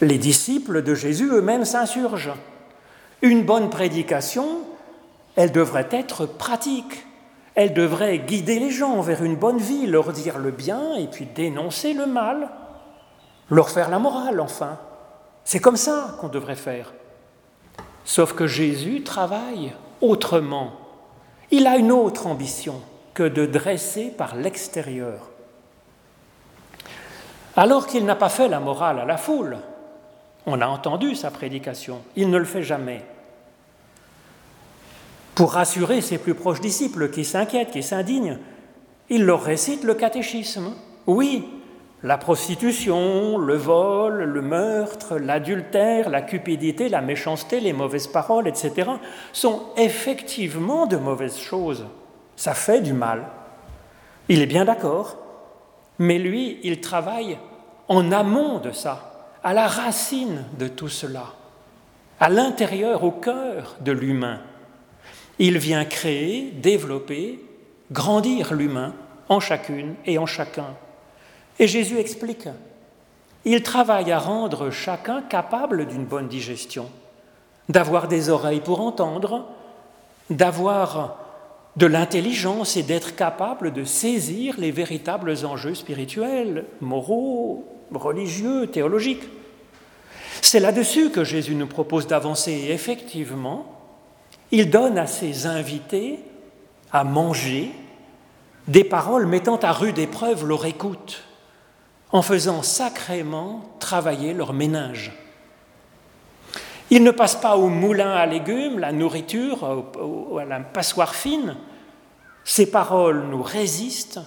Les 0.01 0.19
disciples 0.19 0.83
de 0.83 0.97
Jésus 0.97 1.29
eux-mêmes 1.31 1.65
s'insurgent. 1.65 2.35
Une 3.21 3.45
bonne 3.45 3.71
prédication, 3.71 4.63
elle 5.37 5.53
devrait 5.53 5.89
être 5.93 6.27
pratique, 6.27 7.07
elle 7.55 7.75
devrait 7.75 8.19
guider 8.19 8.59
les 8.59 8.71
gens 8.71 9.01
vers 9.03 9.23
une 9.23 9.37
bonne 9.37 9.59
vie, 9.59 9.87
leur 9.87 10.13
dire 10.13 10.39
le 10.39 10.51
bien 10.51 10.97
et 10.97 11.07
puis 11.07 11.27
dénoncer 11.27 11.93
le 11.93 12.07
mal, 12.07 12.49
leur 13.51 13.71
faire 13.71 13.89
la 13.89 14.01
morale 14.01 14.41
enfin. 14.41 14.81
C'est 15.45 15.61
comme 15.61 15.77
ça 15.77 16.17
qu'on 16.21 16.29
devrait 16.29 16.57
faire. 16.57 16.93
Sauf 18.05 18.33
que 18.33 18.47
Jésus 18.47 19.03
travaille 19.03 19.73
autrement. 20.01 20.73
Il 21.51 21.67
a 21.67 21.77
une 21.77 21.93
autre 21.93 22.27
ambition 22.27 22.81
que 23.15 23.23
de 23.23 23.47
dresser 23.47 24.09
par 24.11 24.37
l'extérieur. 24.37 25.31
Alors 27.57 27.87
qu'il 27.87 28.05
n'a 28.05 28.17
pas 28.17 28.31
fait 28.31 28.49
la 28.49 28.61
morale 28.61 28.99
à 28.99 29.05
la 29.05 29.19
foule, 29.19 29.59
on 30.47 30.61
a 30.61 30.67
entendu 30.67 31.15
sa 31.15 31.31
prédication, 31.31 32.01
il 32.17 32.31
ne 32.31 32.39
le 32.39 32.45
fait 32.45 32.63
jamais. 32.63 33.05
Pour 35.35 35.53
rassurer 35.53 36.01
ses 36.01 36.19
plus 36.19 36.35
proches 36.35 36.61
disciples 36.61 37.11
qui 37.11 37.25
s'inquiètent, 37.25 37.71
qui 37.71 37.83
s'indignent, 37.83 38.39
il 39.09 39.25
leur 39.25 39.43
récite 39.43 39.85
le 39.85 39.95
catéchisme. 39.95 40.75
Oui, 41.07 41.47
la 42.03 42.19
prostitution, 42.19 43.39
le 43.39 43.57
vol, 43.57 44.25
le 44.25 44.43
meurtre, 44.43 45.19
l'adultère, 45.19 46.11
la 46.11 46.23
cupidité, 46.23 46.89
la 46.89 47.01
méchanceté, 47.01 47.61
les 47.61 47.73
mauvaises 47.73 48.09
paroles, 48.09 48.49
etc., 48.49 48.91
sont 49.33 49.63
effectivement 49.77 50.87
de 50.87 50.97
mauvaises 50.97 51.39
choses. 51.39 51.87
Ça 52.35 52.55
fait 52.55 52.81
du 52.81 52.93
mal. 52.93 53.27
Il 54.29 54.43
est 54.43 54.47
bien 54.47 54.65
d'accord, 54.65 55.17
mais 55.99 56.19
lui, 56.19 56.59
il 56.65 56.81
travaille 56.81 57.39
en 57.89 58.11
amont 58.11 58.59
de 58.59 58.73
ça, 58.73 59.31
à 59.45 59.53
la 59.53 59.69
racine 59.69 60.45
de 60.59 60.67
tout 60.67 60.89
cela, 60.89 61.27
à 62.19 62.29
l'intérieur, 62.29 63.05
au 63.05 63.13
cœur 63.13 63.77
de 63.81 63.93
l'humain. 63.93 64.41
Il 65.39 65.59
vient 65.59 65.85
créer, 65.85 66.51
développer, 66.53 67.45
grandir 67.93 68.55
l'humain 68.55 68.95
en 69.29 69.39
chacune 69.39 69.95
et 70.05 70.19
en 70.19 70.27
chacun. 70.27 70.75
Et 71.59 71.67
Jésus 71.67 71.99
explique, 71.99 72.49
il 73.45 73.63
travaille 73.63 74.13
à 74.13 74.19
rendre 74.19 74.71
chacun 74.71 75.23
capable 75.23 75.87
d'une 75.87 76.05
bonne 76.05 76.29
digestion, 76.29 76.89
d'avoir 77.69 78.09
des 78.09 78.31
oreilles 78.31 78.61
pour 78.61 78.81
entendre, 78.81 79.47
d'avoir 80.31 81.19
de 81.77 81.87
l'intelligence 81.87 82.77
et 82.77 82.83
d'être 82.83 83.17
capable 83.17 83.73
de 83.73 83.85
saisir 83.85 84.57
les 84.59 84.71
véritables 84.71 85.35
enjeux 85.45 85.75
spirituels, 85.75 86.67
moraux, 86.81 87.67
religieux, 87.93 88.67
théologiques. 88.67 89.25
C'est 90.43 90.61
là-dessus 90.61 91.11
que 91.11 91.25
Jésus 91.25 91.55
nous 91.55 91.67
propose 91.67 92.07
d'avancer. 92.07 92.53
Et 92.53 92.73
effectivement, 92.73 93.67
il 94.51 94.71
donne 94.71 94.99
à 94.99 95.07
ses 95.07 95.47
invités 95.47 96.19
à 96.93 97.05
manger 97.05 97.71
des 98.69 98.85
paroles 98.85 99.27
mettant 99.27 99.57
à 99.57 99.73
rude 99.73 99.99
épreuve 99.99 100.47
leur 100.47 100.67
écoute 100.67 101.25
en 102.13 102.23
faisant 102.23 102.63
sacrément 102.63 103.63
travailler 103.81 104.35
leur 104.35 104.53
ménage. 104.53 105.13
Ils 106.91 107.03
ne 107.03 107.11
passent 107.11 107.41
pas 107.41 107.57
au 107.57 107.69
moulin 107.69 108.13
à 108.13 108.27
légumes, 108.27 108.79
la 108.79 108.93
nourriture, 108.93 109.65
à 110.39 110.45
la 110.45 110.61
passoire 110.61 111.15
fine. 111.15 111.57
Ces 112.45 112.71
paroles 112.71 113.25
nous 113.31 113.43
résistent. 113.43 114.21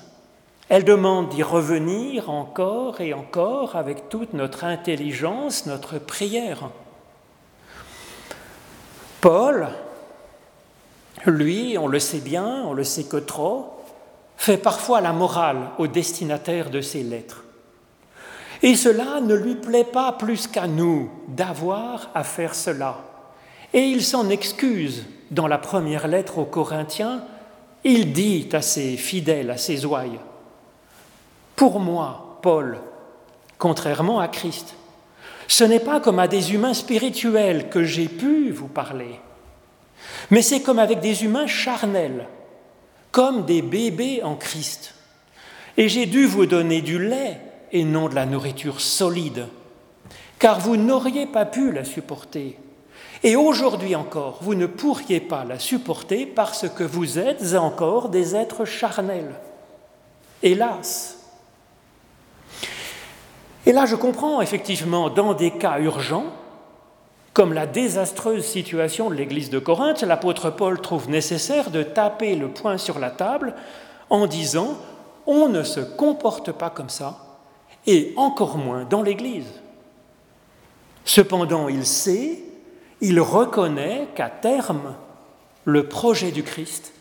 Elles 0.68 0.84
demandent 0.84 1.30
d'y 1.30 1.44
revenir 1.44 2.32
encore 2.32 3.02
et 3.02 3.14
encore 3.14 3.76
avec 3.76 4.10
toute 4.10 4.34
notre 4.34 4.64
intelligence, 4.64 5.68
notre 5.68 6.00
prière. 6.00 6.72
Paul, 9.22 9.68
lui, 11.28 11.78
on 11.78 11.88
le 11.88 12.00
sait 12.00 12.20
bien, 12.20 12.64
on 12.66 12.74
le 12.74 12.84
sait 12.84 13.04
que 13.04 13.18
trop, 13.18 13.80
fait 14.38 14.58
parfois 14.58 15.02
la 15.02 15.14
morale 15.14 15.70
au 15.78 15.86
destinataire 15.86 16.72
de 16.72 16.82
ses 16.82 17.04
lettres. 17.04 17.45
Et 18.66 18.74
cela 18.74 19.22
ne 19.22 19.36
lui 19.36 19.54
plaît 19.54 19.84
pas 19.84 20.12
plus 20.14 20.48
qu'à 20.48 20.66
nous 20.66 21.12
d'avoir 21.28 22.10
à 22.16 22.24
faire 22.24 22.56
cela. 22.56 22.98
Et 23.72 23.82
il 23.82 24.04
s'en 24.04 24.28
excuse 24.32 25.06
dans 25.30 25.46
la 25.46 25.60
première 25.60 26.08
lettre 26.08 26.40
aux 26.40 26.46
Corinthiens. 26.46 27.24
Il 27.84 28.12
dit 28.12 28.50
à 28.54 28.64
ses 28.64 28.98
fidèles, 28.98 29.52
à 29.52 29.58
ses 29.58 29.86
ouailles, 29.86 30.20
Pour 31.56 31.80
moi, 31.80 32.40
Paul, 32.42 32.80
contrairement 33.60 34.20
à 34.20 34.28
Christ, 34.28 34.74
ce 35.48 35.64
n'est 35.64 35.80
pas 35.80 36.00
comme 36.00 36.18
à 36.18 36.28
des 36.28 36.56
humains 36.56 36.74
spirituels 36.74 37.70
que 37.70 37.84
j'ai 37.84 38.08
pu 38.08 38.50
vous 38.50 38.68
parler, 38.68 39.20
mais 40.32 40.42
c'est 40.42 40.64
comme 40.64 40.80
avec 40.80 41.02
des 41.02 41.24
humains 41.24 41.46
charnels, 41.46 42.28
comme 43.12 43.46
des 43.46 43.62
bébés 43.62 44.24
en 44.24 44.36
Christ. 44.36 44.96
Et 45.78 45.88
j'ai 45.88 46.08
dû 46.08 46.26
vous 46.26 46.48
donner 46.48 46.82
du 46.82 46.98
lait 46.98 47.40
et 47.72 47.84
non 47.84 48.10
de 48.10 48.16
la 48.16 48.26
nourriture 48.26 48.82
solide, 48.82 49.48
car 50.40 50.60
vous 50.60 50.78
n'auriez 50.78 51.26
pas 51.26 51.46
pu 51.46 51.72
la 51.72 51.84
supporter. 51.84 52.58
Et 53.24 53.36
aujourd'hui 53.36 53.96
encore, 53.96 54.40
vous 54.42 54.56
ne 54.56 54.68
pourriez 54.68 55.20
pas 55.20 55.44
la 55.46 55.58
supporter 55.58 56.26
parce 56.26 56.70
que 56.70 56.84
vous 56.84 57.18
êtes 57.18 57.56
encore 57.56 58.10
des 58.10 58.36
êtres 58.36 58.66
charnels. 58.66 59.34
Hélas. 60.44 61.18
Et 63.66 63.72
là, 63.72 63.86
je 63.86 63.96
comprends 63.96 64.42
effectivement, 64.42 65.10
dans 65.10 65.34
des 65.34 65.52
cas 65.52 65.80
urgents, 65.80 66.26
comme 67.34 67.52
la 67.52 67.66
désastreuse 67.66 68.46
situation 68.46 69.10
de 69.10 69.16
l'Église 69.16 69.50
de 69.50 69.60
Corinthe, 69.60 70.04
l'apôtre 70.04 70.52
Paul 70.52 70.80
trouve 70.80 71.10
nécessaire 71.10 71.70
de 71.70 71.84
taper 71.84 72.36
le 72.36 72.50
poing 72.50 72.78
sur 72.78 73.00
la 73.00 73.10
table 73.10 73.56
en 74.10 74.28
disant 74.28 74.76
on 75.26 75.50
ne 75.50 75.64
se 75.64 75.80
comporte 75.80 76.52
pas 76.52 76.70
comme 76.70 76.90
ça, 76.90 77.25
et 77.88 78.14
encore 78.16 78.58
moins 78.58 78.86
dans 78.86 79.02
l'Église. 79.02 79.52
Cependant, 81.04 81.70
il 81.70 81.86
sait, 81.86 82.40
il 83.02 83.20
reconnaît 83.20 84.08
qu'à 84.16 84.30
terme, 84.30 84.96
le 85.66 85.88
projet 85.88 86.32
du 86.32 86.44
Christ 86.44 86.94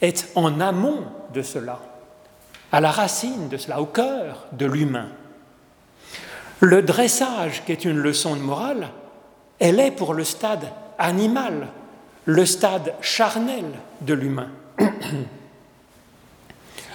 est 0.00 0.30
en 0.34 0.60
amont 0.60 1.04
de 1.32 1.42
cela, 1.42 1.80
à 2.70 2.80
la 2.80 2.90
racine 2.90 3.48
de 3.48 3.56
cela, 3.56 3.80
au 3.80 3.86
cœur 3.86 4.46
de 4.52 4.66
l'humain. 4.66 5.08
Le 6.60 6.82
dressage, 6.82 7.64
qui 7.64 7.72
est 7.72 7.84
une 7.84 7.98
leçon 7.98 8.36
de 8.36 8.40
morale, 8.40 8.90
elle 9.58 9.80
est 9.80 9.90
pour 9.90 10.14
le 10.14 10.24
stade 10.24 10.68
animal, 10.98 11.68
le 12.24 12.46
stade 12.46 12.94
charnel 13.00 13.64
de 14.00 14.14
l'humain. 14.14 14.50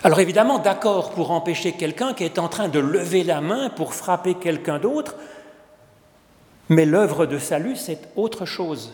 Alors 0.03 0.19
évidemment, 0.19 0.59
d'accord 0.59 1.11
pour 1.11 1.31
empêcher 1.31 1.71
quelqu'un 1.71 2.13
qui 2.13 2.23
est 2.23 2.39
en 2.39 2.47
train 2.47 2.67
de 2.67 2.79
lever 2.79 3.23
la 3.23 3.41
main 3.41 3.69
pour 3.69 3.93
frapper 3.93 4.35
quelqu'un 4.35 4.79
d'autre, 4.79 5.15
mais 6.69 6.85
l'œuvre 6.85 7.25
de 7.25 7.39
salut, 7.39 7.75
c'est 7.75 8.09
autre 8.15 8.45
chose. 8.45 8.93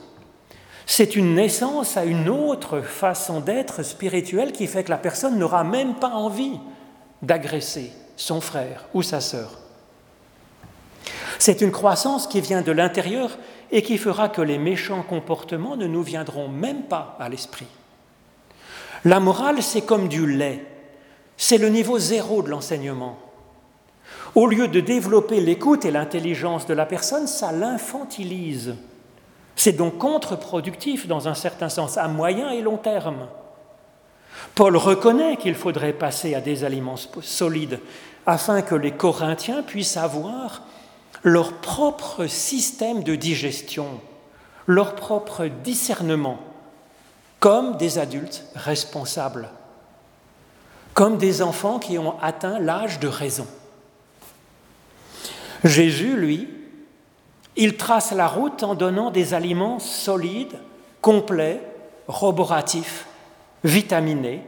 C'est 0.85 1.15
une 1.15 1.35
naissance 1.35 1.97
à 1.97 2.05
une 2.05 2.29
autre 2.29 2.81
façon 2.81 3.39
d'être 3.39 3.83
spirituelle 3.83 4.51
qui 4.51 4.67
fait 4.67 4.83
que 4.83 4.91
la 4.91 4.97
personne 4.97 5.37
n'aura 5.37 5.63
même 5.63 5.95
pas 5.95 6.09
envie 6.09 6.59
d'agresser 7.21 7.91
son 8.15 8.41
frère 8.41 8.85
ou 8.93 9.01
sa 9.01 9.21
sœur. 9.21 9.59
C'est 11.39 11.61
une 11.61 11.71
croissance 11.71 12.27
qui 12.27 12.41
vient 12.41 12.61
de 12.61 12.71
l'intérieur 12.71 13.37
et 13.71 13.81
qui 13.81 13.97
fera 13.97 14.29
que 14.29 14.41
les 14.41 14.57
méchants 14.57 15.03
comportements 15.03 15.75
ne 15.75 15.87
nous 15.87 16.03
viendront 16.03 16.47
même 16.47 16.83
pas 16.83 17.17
à 17.19 17.27
l'esprit. 17.27 17.67
La 19.03 19.19
morale, 19.19 19.61
c'est 19.61 19.81
comme 19.81 20.07
du 20.07 20.27
lait. 20.27 20.63
C'est 21.37 21.57
le 21.57 21.69
niveau 21.69 21.99
zéro 21.99 22.41
de 22.41 22.49
l'enseignement. 22.49 23.17
Au 24.35 24.47
lieu 24.47 24.67
de 24.67 24.79
développer 24.79 25.39
l'écoute 25.39 25.85
et 25.85 25.91
l'intelligence 25.91 26.65
de 26.65 26.73
la 26.73 26.85
personne, 26.85 27.27
ça 27.27 27.51
l'infantilise. 27.51 28.75
C'est 29.55 29.73
donc 29.73 29.97
contre-productif 29.97 31.07
dans 31.07 31.27
un 31.27 31.35
certain 31.35 31.69
sens, 31.69 31.97
à 31.97 32.07
moyen 32.07 32.49
et 32.51 32.61
long 32.61 32.77
terme. 32.77 33.27
Paul 34.55 34.75
reconnaît 34.77 35.37
qu'il 35.37 35.55
faudrait 35.55 35.93
passer 35.93 36.33
à 36.33 36.41
des 36.41 36.63
aliments 36.63 36.97
solides 37.21 37.79
afin 38.25 38.61
que 38.61 38.75
les 38.75 38.91
Corinthiens 38.91 39.61
puissent 39.61 39.97
avoir 39.97 40.63
leur 41.23 41.53
propre 41.53 42.25
système 42.25 43.03
de 43.03 43.15
digestion, 43.15 43.87
leur 44.67 44.95
propre 44.95 45.45
discernement, 45.63 46.39
comme 47.39 47.77
des 47.77 47.99
adultes 47.99 48.45
responsables 48.55 49.49
comme 50.93 51.17
des 51.17 51.41
enfants 51.41 51.79
qui 51.79 51.97
ont 51.97 52.19
atteint 52.21 52.59
l'âge 52.59 52.99
de 52.99 53.07
raison. 53.07 53.47
Jésus, 55.63 56.15
lui, 56.17 56.49
il 57.55 57.77
trace 57.77 58.11
la 58.11 58.27
route 58.27 58.63
en 58.63 58.75
donnant 58.75 59.11
des 59.11 59.33
aliments 59.33 59.79
solides, 59.79 60.59
complets, 61.01 61.61
roboratifs, 62.07 63.07
vitaminés, 63.63 64.41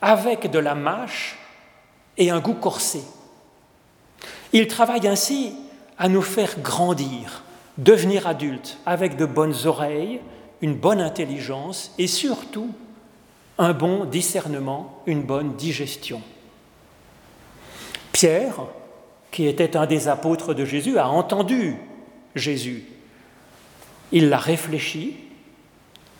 avec 0.00 0.50
de 0.50 0.58
la 0.58 0.74
mâche 0.74 1.38
et 2.16 2.30
un 2.30 2.40
goût 2.40 2.54
corsé. 2.54 3.02
Il 4.52 4.66
travaille 4.66 5.06
ainsi 5.08 5.54
à 5.98 6.08
nous 6.08 6.22
faire 6.22 6.60
grandir, 6.60 7.42
devenir 7.78 8.26
adultes, 8.26 8.78
avec 8.86 9.16
de 9.16 9.26
bonnes 9.26 9.66
oreilles, 9.66 10.20
une 10.60 10.74
bonne 10.74 11.00
intelligence 11.00 11.92
et 11.98 12.06
surtout 12.06 12.70
un 13.58 13.72
bon 13.72 14.04
discernement, 14.04 15.02
une 15.06 15.22
bonne 15.22 15.54
digestion. 15.54 16.22
Pierre, 18.12 18.66
qui 19.30 19.46
était 19.46 19.76
un 19.76 19.86
des 19.86 20.08
apôtres 20.08 20.54
de 20.54 20.64
Jésus, 20.64 20.98
a 20.98 21.08
entendu 21.08 21.76
Jésus. 22.34 22.84
Il 24.12 24.28
l'a 24.28 24.38
réfléchi, 24.38 25.16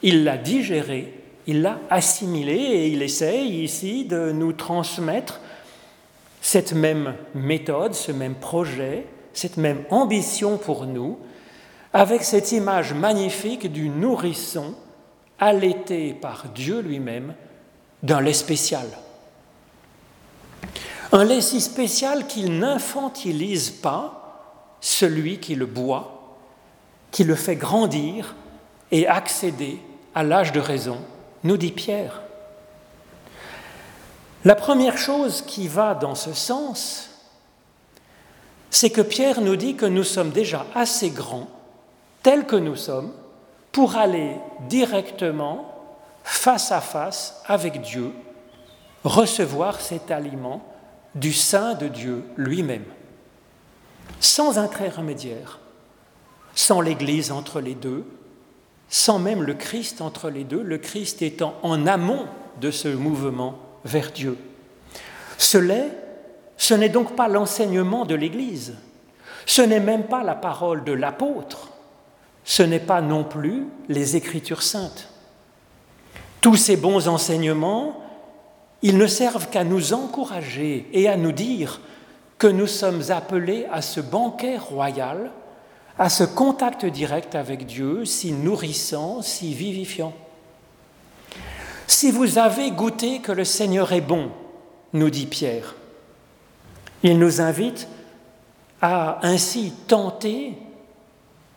il 0.03 0.25
l'a 0.25 0.37
digéré, 0.37 1.13
il 1.47 1.63
l'a 1.63 1.79
assimilé 1.91 2.55
et 2.55 2.89
il 2.89 3.03
essaye 3.03 3.63
ici 3.63 4.05
de 4.05 4.33
nous 4.33 4.53
transmettre 4.53 5.41
cette 6.41 6.73
même 6.73 7.15
méthode, 7.35 7.95
ce 7.95 8.13
même 8.13 8.35
projet, 8.35 9.07
cette 9.33 9.57
même 9.57 9.85
ambition 9.91 10.59
pour 10.59 10.87
nous, 10.87 11.19
avec 11.93 12.23
cette 12.23 12.53
image 12.53 12.93
magnifique 12.93 13.71
du 13.71 13.89
nourrisson 13.89 14.75
allaité 15.39 16.15
par 16.15 16.47
Dieu 16.55 16.81
lui-même 16.81 17.35
d'un 18.03 18.21
lait 18.21 18.33
spécial. 18.33 18.87
Un 21.13 21.25
lait 21.25 21.41
si 21.41 21.61
spécial 21.61 22.27
qu'il 22.27 22.59
n'infantilise 22.59 23.71
pas 23.71 24.77
celui 24.81 25.39
qui 25.39 25.55
le 25.55 25.67
boit, 25.67 26.37
qui 27.11 27.25
le 27.25 27.35
fait 27.35 27.57
grandir 27.57 28.35
et 28.91 29.07
accéder 29.07 29.81
à 30.15 30.23
l'âge 30.23 30.53
de 30.53 30.61
raison, 30.61 30.99
nous 31.43 31.57
dit 31.57 31.73
Pierre. 31.73 32.21
La 34.45 34.55
première 34.55 34.99
chose 34.99 35.43
qui 35.43 35.69
va 35.69 35.95
dans 35.95 36.15
ce 36.15 36.35
sens, 36.35 37.11
c'est 38.71 38.91
que 38.91 39.01
Pierre 39.01 39.41
nous 39.41 39.57
dit 39.57 39.77
que 39.77 39.87
nous 39.87 40.05
sommes 40.05 40.31
déjà 40.31 40.67
assez 40.75 41.11
grands, 41.11 41.49
tels 42.23 42.45
que 42.45 42.57
nous 42.57 42.77
sommes, 42.77 43.13
pour 43.75 43.97
aller 43.97 44.37
directement 44.69 45.69
face 46.23 46.71
à 46.71 46.81
face 46.81 47.43
avec 47.45 47.83
Dieu, 47.83 48.13
recevoir 49.03 49.81
cet 49.81 50.13
aliment 50.13 50.65
du 51.17 51.33
sein 51.33 51.75
de 51.75 51.89
Dieu 51.89 52.25
lui-même, 52.37 52.85
sans 54.21 54.59
intermédiaire, 54.59 55.59
sans 56.55 56.81
l'Église 56.81 57.33
entre 57.33 57.61
les 57.61 57.75
deux, 57.75 58.07
sans 58.89 59.19
même 59.19 59.43
le 59.43 59.55
Christ 59.55 60.01
entre 60.01 60.31
les 60.31 60.45
deux, 60.45 60.63
le 60.63 60.79
Christ 60.79 61.21
étant 61.21 61.55
en 61.65 61.85
amont 61.89 62.27
de 62.61 62.71
ce 62.71 62.87
mouvement 62.87 63.59
vers 63.85 64.13
Dieu. 64.13 64.39
Ce 65.37 65.59
lait, 65.59 65.91
ce 66.57 66.75
n'est 66.75 66.89
donc 66.89 67.17
pas 67.17 67.27
l'enseignement 67.27 68.05
de 68.05 68.15
l'Église, 68.15 68.77
ce 69.47 69.63
n'est 69.63 69.81
même 69.81 70.05
pas 70.05 70.23
la 70.23 70.37
parole 70.37 70.85
de 70.85 70.93
l'apôtre, 70.93 71.74
ce 72.45 72.63
n'est 72.63 72.81
pas 72.81 73.01
non 73.01 73.25
plus 73.25 73.67
les 73.89 74.17
Écritures 74.17 74.63
saintes. 74.63 75.09
Tous 76.41 76.57
ces 76.57 76.77
bons 76.77 77.09
enseignements, 77.09 78.03
ils 78.83 78.99
ne 78.99 79.07
servent 79.07 79.49
qu'à 79.49 79.65
nous 79.65 79.95
encourager 79.95 80.87
et 80.93 81.09
à 81.09 81.17
nous 81.17 81.33
dire 81.33 81.81
que 82.37 82.47
nous 82.47 82.67
sommes 82.67 83.03
appelés 83.09 83.67
à 83.73 83.81
ce 83.81 84.01
banquet 84.01 84.59
royal, 84.59 85.31
à 85.99 86.11
ce 86.11 86.25
contact 86.25 86.85
direct 86.85 87.35
avec 87.35 87.65
Dieu, 87.65 88.05
si 88.05 88.33
nourrissant, 88.33 89.23
si 89.23 89.55
vivifiant. 89.55 90.13
Si 91.87 92.11
vous 92.11 92.39
avez 92.39 92.71
goûté 92.73 93.21
que 93.21 93.33
le 93.33 93.45
Seigneur 93.45 93.93
est 93.93 94.01
bon, 94.01 94.31
nous 94.93 95.11
dit 95.11 95.27
Pierre, 95.27 95.75
il 97.03 97.19
nous 97.19 97.41
invite 97.41 97.89
à 98.83 99.19
ainsi 99.23 99.73
tenter 99.87 100.59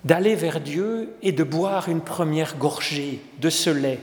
d'aller 0.08 0.36
vers 0.36 0.62
Dieu 0.62 1.16
et 1.22 1.34
de 1.34 1.44
boire 1.44 1.90
une 1.90 2.00
première 2.00 2.58
gorgée 2.58 3.20
de 3.42 3.50
ce 3.50 3.70
lait. 3.70 4.00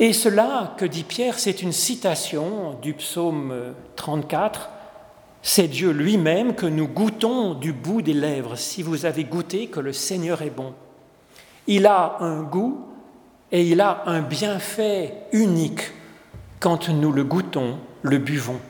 Et 0.00 0.12
cela, 0.12 0.74
que 0.76 0.84
dit 0.84 1.04
Pierre, 1.04 1.38
c'est 1.38 1.62
une 1.62 1.70
citation 1.70 2.74
du 2.82 2.94
psaume 2.94 3.54
34, 3.94 4.70
c'est 5.40 5.68
Dieu 5.68 5.92
lui-même 5.92 6.56
que 6.56 6.66
nous 6.66 6.88
goûtons 6.88 7.54
du 7.54 7.72
bout 7.72 8.02
des 8.02 8.12
lèvres, 8.12 8.56
si 8.56 8.82
vous 8.82 9.06
avez 9.06 9.22
goûté 9.22 9.68
que 9.68 9.78
le 9.78 9.92
Seigneur 9.92 10.42
est 10.42 10.50
bon. 10.50 10.74
Il 11.68 11.86
a 11.86 12.16
un 12.18 12.42
goût 12.42 12.84
et 13.52 13.62
il 13.62 13.80
a 13.80 14.02
un 14.06 14.20
bienfait 14.20 15.14
unique 15.30 15.92
quand 16.58 16.88
nous 16.88 17.12
le 17.12 17.22
goûtons, 17.22 17.78
le 18.02 18.18
buvons. 18.18 18.60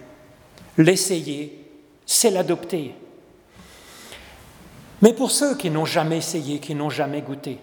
L'essayer, 0.76 1.70
c'est 2.04 2.30
l'adopter. 2.30 2.94
Mais 5.05 5.12
pour 5.12 5.31
ceux 5.31 5.55
qui 5.55 5.69
n'ont 5.69 5.85
jamais 5.85 6.17
essayé, 6.17 6.61
qui 6.61 6.75
n'ont 6.75 6.88
jamais 6.88 7.21
goûté, 7.21 7.59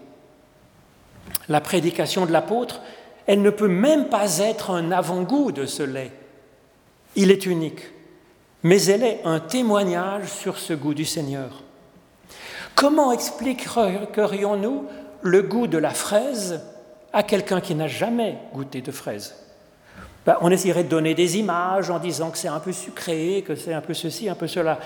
la 1.49 1.59
prédication 1.59 2.27
de 2.27 2.31
l'apôtre, 2.31 2.81
elle 3.25 3.41
ne 3.41 3.49
peut 3.49 3.67
même 3.67 4.09
pas 4.09 4.37
être 4.37 4.69
un 4.69 4.91
avant-goût 4.91 5.51
de 5.51 5.65
ce 5.65 5.81
lait. 5.81 6.11
Il 7.15 7.31
est 7.31 7.47
unique, 7.47 7.81
mais 8.61 8.83
elle 8.83 9.01
est 9.03 9.21
un 9.25 9.39
témoignage 9.39 10.27
sur 10.27 10.59
ce 10.59 10.73
goût 10.73 10.93
du 10.93 11.03
Seigneur. 11.03 11.63
Comment 12.75 13.11
expliquerions-nous 13.11 14.85
le 15.23 15.41
goût 15.41 15.65
de 15.65 15.79
la 15.79 15.95
fraise 15.95 16.61
à 17.11 17.23
quelqu'un 17.23 17.59
qui 17.59 17.73
n'a 17.73 17.87
jamais 17.87 18.37
goûté 18.53 18.81
de 18.81 18.91
fraise? 18.91 19.35
Ben, 20.27 20.37
On 20.41 20.51
essaierait 20.51 20.83
de 20.83 20.89
donner 20.89 21.15
des 21.15 21.39
images 21.39 21.89
en 21.89 21.97
disant 21.97 22.29
que 22.29 22.37
c'est 22.37 22.47
un 22.47 22.59
peu 22.59 22.71
sucré, 22.71 23.43
que 23.47 23.55
c'est 23.55 23.73
un 23.73 23.81
peu 23.81 23.95
ceci, 23.95 24.29
un 24.29 24.35
peu 24.35 24.47
cela. 24.47 24.77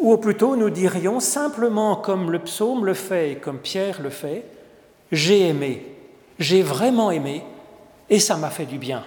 Ou 0.00 0.16
plutôt, 0.16 0.56
nous 0.56 0.70
dirions 0.70 1.20
simplement 1.20 1.94
comme 1.94 2.30
le 2.30 2.38
psaume 2.38 2.86
le 2.86 2.94
fait 2.94 3.32
et 3.32 3.36
comme 3.36 3.58
Pierre 3.58 4.00
le 4.00 4.08
fait, 4.08 4.46
j'ai 5.12 5.48
aimé, 5.48 5.86
j'ai 6.38 6.62
vraiment 6.62 7.10
aimé, 7.10 7.44
et 8.08 8.18
ça 8.18 8.36
m'a 8.36 8.48
fait 8.48 8.64
du 8.64 8.78
bien. 8.78 9.04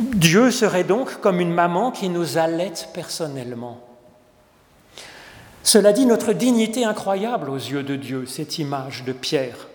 Dieu 0.00 0.50
serait 0.50 0.84
donc 0.84 1.20
comme 1.20 1.40
une 1.40 1.52
maman 1.52 1.90
qui 1.90 2.08
nous 2.08 2.38
allait 2.38 2.72
personnellement. 2.94 3.80
Cela 5.62 5.92
dit 5.92 6.06
notre 6.06 6.32
dignité 6.32 6.84
incroyable 6.84 7.50
aux 7.50 7.56
yeux 7.56 7.82
de 7.82 7.96
Dieu, 7.96 8.24
cette 8.26 8.58
image 8.58 9.04
de 9.04 9.12
Pierre. 9.12 9.68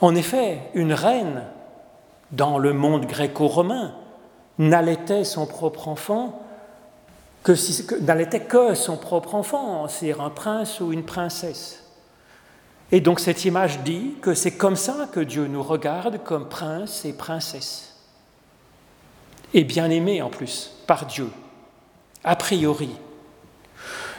En 0.00 0.14
effet, 0.14 0.60
une 0.74 0.92
reine, 0.92 1.44
dans 2.32 2.58
le 2.58 2.72
monde 2.72 3.06
gréco-romain, 3.06 3.94
n'allaitait 4.58 5.24
son 5.24 5.46
propre 5.46 5.88
enfant 5.88 6.42
que, 7.42 7.54
si, 7.54 7.86
n'allaitait 8.00 8.40
que 8.40 8.74
son 8.74 8.96
propre 8.96 9.34
enfant, 9.34 9.88
c'est 9.88 10.18
un 10.18 10.30
prince 10.30 10.80
ou 10.80 10.92
une 10.92 11.04
princesse. 11.04 11.84
Et 12.92 13.00
donc 13.00 13.20
cette 13.20 13.44
image 13.44 13.80
dit 13.80 14.16
que 14.20 14.34
c'est 14.34 14.56
comme 14.56 14.76
ça 14.76 15.08
que 15.12 15.20
Dieu 15.20 15.46
nous 15.46 15.62
regarde 15.62 16.22
comme 16.24 16.48
prince 16.48 17.04
et 17.04 17.12
princesse. 17.12 17.94
Et 19.54 19.64
bien 19.64 19.90
aimé 19.90 20.22
en 20.22 20.28
plus, 20.28 20.72
par 20.86 21.06
Dieu, 21.06 21.28
a 22.24 22.36
priori. 22.36 22.90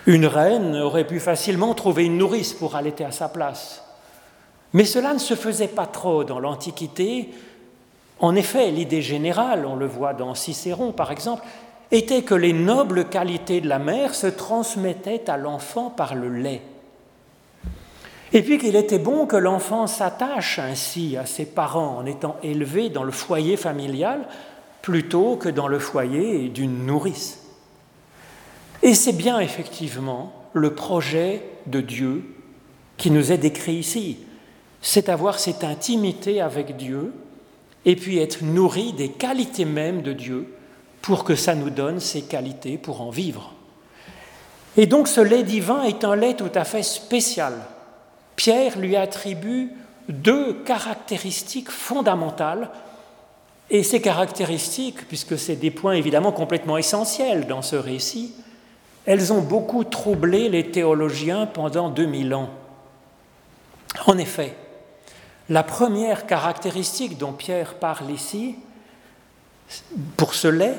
Une 0.07 0.25
reine 0.25 0.75
aurait 0.77 1.05
pu 1.05 1.19
facilement 1.19 1.73
trouver 1.73 2.05
une 2.05 2.17
nourrice 2.17 2.53
pour 2.53 2.75
allaiter 2.75 3.05
à 3.05 3.11
sa 3.11 3.29
place. 3.29 3.83
Mais 4.73 4.85
cela 4.85 5.13
ne 5.13 5.19
se 5.19 5.35
faisait 5.35 5.67
pas 5.67 5.85
trop 5.85 6.23
dans 6.23 6.39
l'Antiquité. 6.39 7.29
En 8.19 8.35
effet, 8.35 8.71
l'idée 8.71 9.01
générale, 9.01 9.65
on 9.65 9.75
le 9.75 9.85
voit 9.85 10.13
dans 10.13 10.33
Cicéron 10.33 10.91
par 10.91 11.11
exemple, 11.11 11.43
était 11.91 12.23
que 12.23 12.35
les 12.35 12.53
nobles 12.53 13.09
qualités 13.09 13.61
de 13.61 13.67
la 13.67 13.79
mère 13.79 14.15
se 14.15 14.27
transmettaient 14.27 15.29
à 15.29 15.37
l'enfant 15.37 15.89
par 15.89 16.15
le 16.15 16.29
lait. 16.29 16.61
Et 18.33 18.41
puis 18.43 18.57
qu'il 18.57 18.77
était 18.77 18.99
bon 18.99 19.25
que 19.25 19.35
l'enfant 19.35 19.87
s'attache 19.87 20.57
ainsi 20.57 21.17
à 21.17 21.25
ses 21.25 21.45
parents 21.45 21.97
en 21.97 22.05
étant 22.05 22.37
élevé 22.43 22.89
dans 22.89 23.03
le 23.03 23.11
foyer 23.11 23.57
familial 23.57 24.27
plutôt 24.81 25.35
que 25.35 25.49
dans 25.49 25.67
le 25.67 25.79
foyer 25.79 26.47
d'une 26.47 26.85
nourrice. 26.85 27.39
Et 28.83 28.95
c'est 28.95 29.13
bien 29.13 29.39
effectivement 29.39 30.33
le 30.53 30.73
projet 30.73 31.43
de 31.67 31.81
Dieu 31.81 32.23
qui 32.97 33.11
nous 33.11 33.31
est 33.31 33.37
décrit 33.37 33.75
ici, 33.75 34.19
c'est 34.81 35.09
avoir 35.09 35.39
cette 35.39 35.63
intimité 35.63 36.41
avec 36.41 36.77
Dieu 36.77 37.13
et 37.85 37.95
puis 37.95 38.19
être 38.19 38.43
nourri 38.43 38.93
des 38.93 39.09
qualités 39.09 39.65
mêmes 39.65 40.01
de 40.01 40.13
Dieu 40.13 40.47
pour 41.01 41.23
que 41.23 41.35
ça 41.35 41.55
nous 41.55 41.69
donne 41.69 41.99
ces 41.99 42.21
qualités 42.21 42.77
pour 42.77 43.01
en 43.01 43.09
vivre. 43.09 43.53
Et 44.77 44.85
donc 44.85 45.07
ce 45.07 45.21
lait 45.21 45.43
divin 45.43 45.83
est 45.83 46.03
un 46.03 46.15
lait 46.15 46.35
tout 46.35 46.51
à 46.55 46.63
fait 46.63 46.83
spécial. 46.83 47.53
Pierre 48.35 48.77
lui 48.77 48.95
attribue 48.95 49.71
deux 50.09 50.53
caractéristiques 50.63 51.69
fondamentales, 51.69 52.69
et 53.69 53.83
ces 53.83 54.01
caractéristiques, 54.01 55.07
puisque 55.07 55.39
c'est 55.39 55.55
des 55.55 55.71
points 55.71 55.93
évidemment 55.93 56.33
complètement 56.33 56.77
essentiels 56.77 57.47
dans 57.47 57.61
ce 57.61 57.77
récit, 57.77 58.33
elles 59.05 59.31
ont 59.31 59.41
beaucoup 59.41 59.85
troublé 59.85 60.49
les 60.49 60.71
théologiens 60.71 61.45
pendant 61.45 61.89
2000 61.89 62.33
ans. 62.33 62.49
En 64.07 64.17
effet, 64.17 64.55
la 65.49 65.63
première 65.63 66.27
caractéristique 66.27 67.17
dont 67.17 67.31
Pierre 67.31 67.75
parle 67.75 68.11
ici, 68.11 68.55
pour 70.17 70.33
ce 70.33 70.49
lait, 70.49 70.75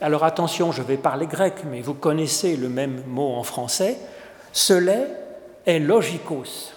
alors 0.00 0.24
attention, 0.24 0.72
je 0.72 0.82
vais 0.82 0.96
parler 0.96 1.26
grec, 1.26 1.54
mais 1.70 1.80
vous 1.80 1.94
connaissez 1.94 2.56
le 2.56 2.68
même 2.68 3.04
mot 3.06 3.34
en 3.34 3.42
français, 3.42 3.98
ce 4.52 4.74
lait 4.74 5.08
est 5.66 5.78
logikos. 5.78 6.72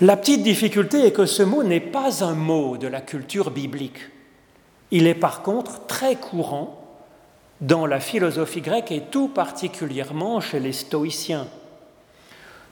La 0.00 0.16
petite 0.16 0.42
difficulté 0.42 1.06
est 1.06 1.12
que 1.12 1.26
ce 1.26 1.42
mot 1.42 1.62
n'est 1.62 1.80
pas 1.80 2.24
un 2.24 2.34
mot 2.34 2.76
de 2.76 2.88
la 2.88 3.00
culture 3.00 3.50
biblique. 3.50 3.98
Il 4.90 5.06
est 5.06 5.14
par 5.14 5.42
contre 5.42 5.86
très 5.86 6.16
courant 6.16 6.80
dans 7.60 7.86
la 7.86 8.00
philosophie 8.00 8.62
grecque 8.62 8.90
et 8.90 9.02
tout 9.02 9.28
particulièrement 9.28 10.40
chez 10.40 10.58
les 10.58 10.72
stoïciens. 10.72 11.46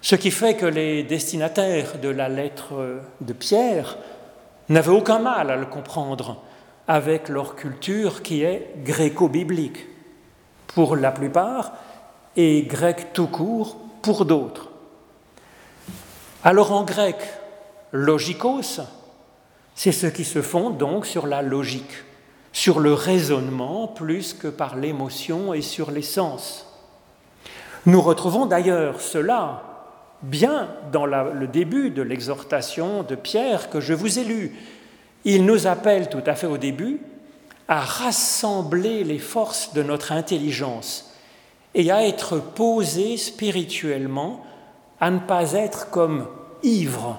Ce 0.00 0.16
qui 0.16 0.30
fait 0.30 0.54
que 0.54 0.66
les 0.66 1.02
destinataires 1.02 1.98
de 1.98 2.08
la 2.08 2.28
lettre 2.28 3.00
de 3.20 3.32
Pierre 3.32 3.98
n'avaient 4.68 4.90
aucun 4.90 5.18
mal 5.18 5.50
à 5.50 5.56
le 5.56 5.66
comprendre 5.66 6.42
avec 6.88 7.28
leur 7.28 7.54
culture 7.54 8.22
qui 8.22 8.42
est 8.42 8.72
gréco-biblique 8.82 9.86
pour 10.68 10.96
la 10.96 11.12
plupart 11.12 11.74
et 12.34 12.62
grec 12.62 13.12
tout 13.12 13.26
court 13.26 13.76
pour 14.00 14.24
d'autres. 14.24 14.70
Alors 16.42 16.72
en 16.72 16.84
grec, 16.84 17.16
logikos, 17.92 18.80
c'est 19.74 19.92
ce 19.92 20.06
qui 20.06 20.24
se 20.24 20.40
fonde 20.40 20.78
donc 20.78 21.04
sur 21.04 21.26
la 21.26 21.42
logique, 21.42 22.04
sur 22.52 22.80
le 22.80 22.94
raisonnement 22.94 23.86
plus 23.86 24.32
que 24.32 24.48
par 24.48 24.74
l'émotion 24.74 25.52
et 25.52 25.62
sur 25.62 25.90
les 25.90 26.02
sens. 26.02 26.64
Nous 27.84 28.00
retrouvons 28.00 28.46
d'ailleurs 28.46 29.00
cela 29.00 29.62
bien 30.22 30.68
dans 30.90 31.06
le 31.06 31.46
début 31.46 31.90
de 31.90 32.02
l'exhortation 32.02 33.02
de 33.02 33.14
Pierre 33.14 33.70
que 33.70 33.80
je 33.80 33.94
vous 33.94 34.18
ai 34.18 34.24
lu, 34.24 34.56
il 35.24 35.44
nous 35.44 35.66
appelle 35.66 36.08
tout 36.08 36.22
à 36.26 36.34
fait 36.34 36.46
au 36.46 36.58
début 36.58 37.00
à 37.68 37.80
rassembler 37.80 39.04
les 39.04 39.18
forces 39.18 39.74
de 39.74 39.82
notre 39.82 40.12
intelligence 40.12 41.12
et 41.74 41.90
à 41.90 42.06
être 42.06 42.38
posé 42.38 43.16
spirituellement, 43.18 44.44
à 45.00 45.10
ne 45.10 45.18
pas 45.18 45.52
être 45.52 45.90
comme 45.90 46.26
ivre. 46.62 47.18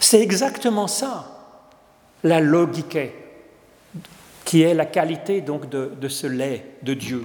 C'est 0.00 0.20
exactement 0.20 0.86
ça, 0.86 1.26
la 2.22 2.40
logique, 2.40 2.98
qui 4.44 4.62
est 4.62 4.74
la 4.74 4.86
qualité 4.86 5.40
donc 5.40 5.68
de, 5.68 6.08
ce 6.08 6.26
lait 6.26 6.64
de 6.82 6.94
Dieu. 6.94 7.24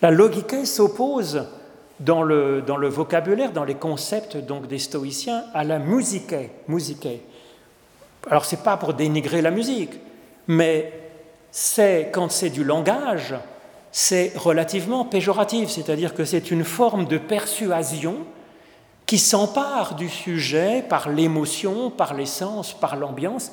La 0.00 0.10
logique 0.10 0.66
s'oppose 0.66 1.46
dans 2.00 2.22
le, 2.22 2.62
dans 2.62 2.76
le, 2.76 2.88
vocabulaire, 2.88 3.52
dans 3.52 3.64
les 3.64 3.76
concepts 3.76 4.36
donc 4.36 4.66
des 4.66 4.80
stoïciens, 4.80 5.44
à 5.54 5.62
la 5.62 5.78
musique, 5.78 6.34
musique 6.66 7.06
alors 8.30 8.44
ce 8.44 8.56
n'est 8.56 8.62
pas 8.62 8.76
pour 8.76 8.94
dénigrer 8.94 9.42
la 9.42 9.50
musique, 9.50 9.92
mais 10.46 10.92
c'est 11.50 12.10
quand 12.12 12.30
c'est 12.30 12.50
du 12.50 12.64
langage, 12.64 13.34
c'est 13.90 14.32
relativement 14.36 15.04
péjoratif, 15.04 15.68
c'est-à-dire 15.68 16.14
que 16.14 16.24
c'est 16.24 16.50
une 16.50 16.64
forme 16.64 17.06
de 17.06 17.18
persuasion 17.18 18.16
qui 19.06 19.18
s'empare 19.18 19.94
du 19.94 20.08
sujet 20.08 20.82
par 20.88 21.10
l'émotion, 21.10 21.90
par 21.90 22.14
l'essence, 22.14 22.72
par 22.72 22.96
l'ambiance, 22.96 23.52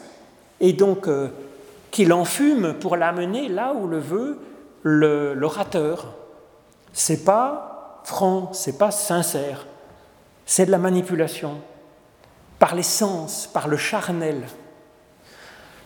et 0.61 0.73
donc 0.73 1.07
euh, 1.07 1.29
qui 1.91 2.05
l'enfume 2.05 2.75
pour 2.79 2.95
l'amener 2.95 3.49
là 3.49 3.73
où 3.73 3.87
le 3.87 3.99
veut 3.99 4.39
l'orateur. 4.83 6.13
C'est 6.93 7.25
pas 7.25 8.01
franc, 8.03 8.51
c'est 8.53 8.77
pas 8.77 8.91
sincère, 8.91 9.67
c'est 10.45 10.65
de 10.65 10.71
la 10.71 10.77
manipulation 10.77 11.57
par 12.59 12.75
les 12.75 12.83
sens, 12.83 13.49
par 13.51 13.67
le 13.67 13.77
charnel. 13.77 14.43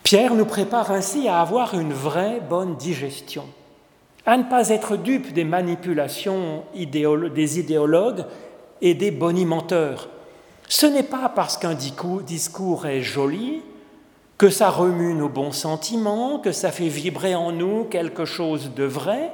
Pierre 0.04 0.34
nous 0.34 0.46
prépare 0.46 0.92
ainsi 0.92 1.28
à 1.30 1.40
avoir 1.40 1.76
une 1.76 1.94
vraie 1.94 2.42
bonne 2.42 2.76
digestion, 2.76 3.46
à 4.26 4.38
ne 4.38 4.44
pas 4.44 4.70
être 4.70 4.98
dupe 4.98 5.32
des 5.32 5.46
manipulations 5.46 6.64
des 6.76 7.60
idéologues 7.60 8.26
et 8.82 8.96
des 8.96 9.12
bonimenteurs. 9.12 10.10
Ce 10.68 10.86
n'est 10.86 11.04
pas 11.04 11.30
parce 11.30 11.58
qu'un 11.58 11.76
discours 11.76 12.86
est 12.86 13.02
joli 13.02 13.62
que 14.38 14.50
ça 14.50 14.70
remue 14.70 15.14
nos 15.14 15.30
bons 15.30 15.52
sentiments, 15.52 16.40
que 16.40 16.52
ça 16.52 16.72
fait 16.72 16.90
vibrer 16.90 17.36
en 17.36 17.52
nous 17.52 17.86
quelque 17.86 18.26
chose 18.26 18.72
de 18.76 18.84
vrai, 18.84 19.32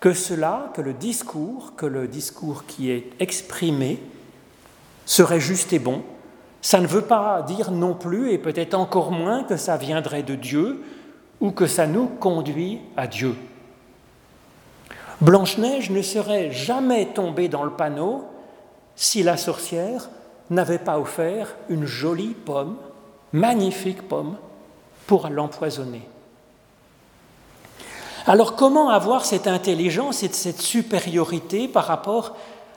que 0.00 0.14
cela, 0.14 0.70
que 0.74 0.80
le 0.80 0.94
discours, 0.94 1.74
que 1.76 1.86
le 1.86 2.08
discours 2.08 2.64
qui 2.66 2.90
est 2.90 3.10
exprimé 3.20 4.00
serait 5.04 5.40
juste 5.40 5.72
et 5.72 5.78
bon. 5.78 6.02
Ça 6.64 6.80
ne 6.80 6.86
veut 6.86 7.02
pas 7.02 7.42
dire 7.42 7.70
non 7.70 7.92
plus, 7.92 8.32
et 8.32 8.38
peut-être 8.38 8.72
encore 8.72 9.12
moins, 9.12 9.44
que 9.44 9.58
ça 9.58 9.76
viendrait 9.76 10.22
de 10.22 10.34
Dieu 10.34 10.82
ou 11.38 11.50
que 11.50 11.66
ça 11.66 11.86
nous 11.86 12.06
conduit 12.06 12.80
à 12.96 13.06
Dieu. 13.06 13.36
Blanche-Neige 15.20 15.90
ne 15.90 16.00
serait 16.00 16.52
jamais 16.52 17.08
tombée 17.12 17.48
dans 17.48 17.64
le 17.64 17.70
panneau 17.70 18.24
si 18.96 19.22
la 19.22 19.36
sorcière 19.36 20.08
n'avait 20.48 20.78
pas 20.78 20.98
offert 20.98 21.54
une 21.68 21.84
jolie 21.84 22.32
pomme, 22.32 22.76
magnifique 23.34 24.08
pomme, 24.08 24.38
pour 25.06 25.28
l'empoisonner. 25.28 26.08
Alors 28.26 28.56
comment 28.56 28.88
avoir 28.88 29.26
cette 29.26 29.48
intelligence 29.48 30.22
et 30.22 30.28
cette 30.28 30.62
supériorité 30.62 31.68
par 31.68 31.84
rapport 31.84 32.34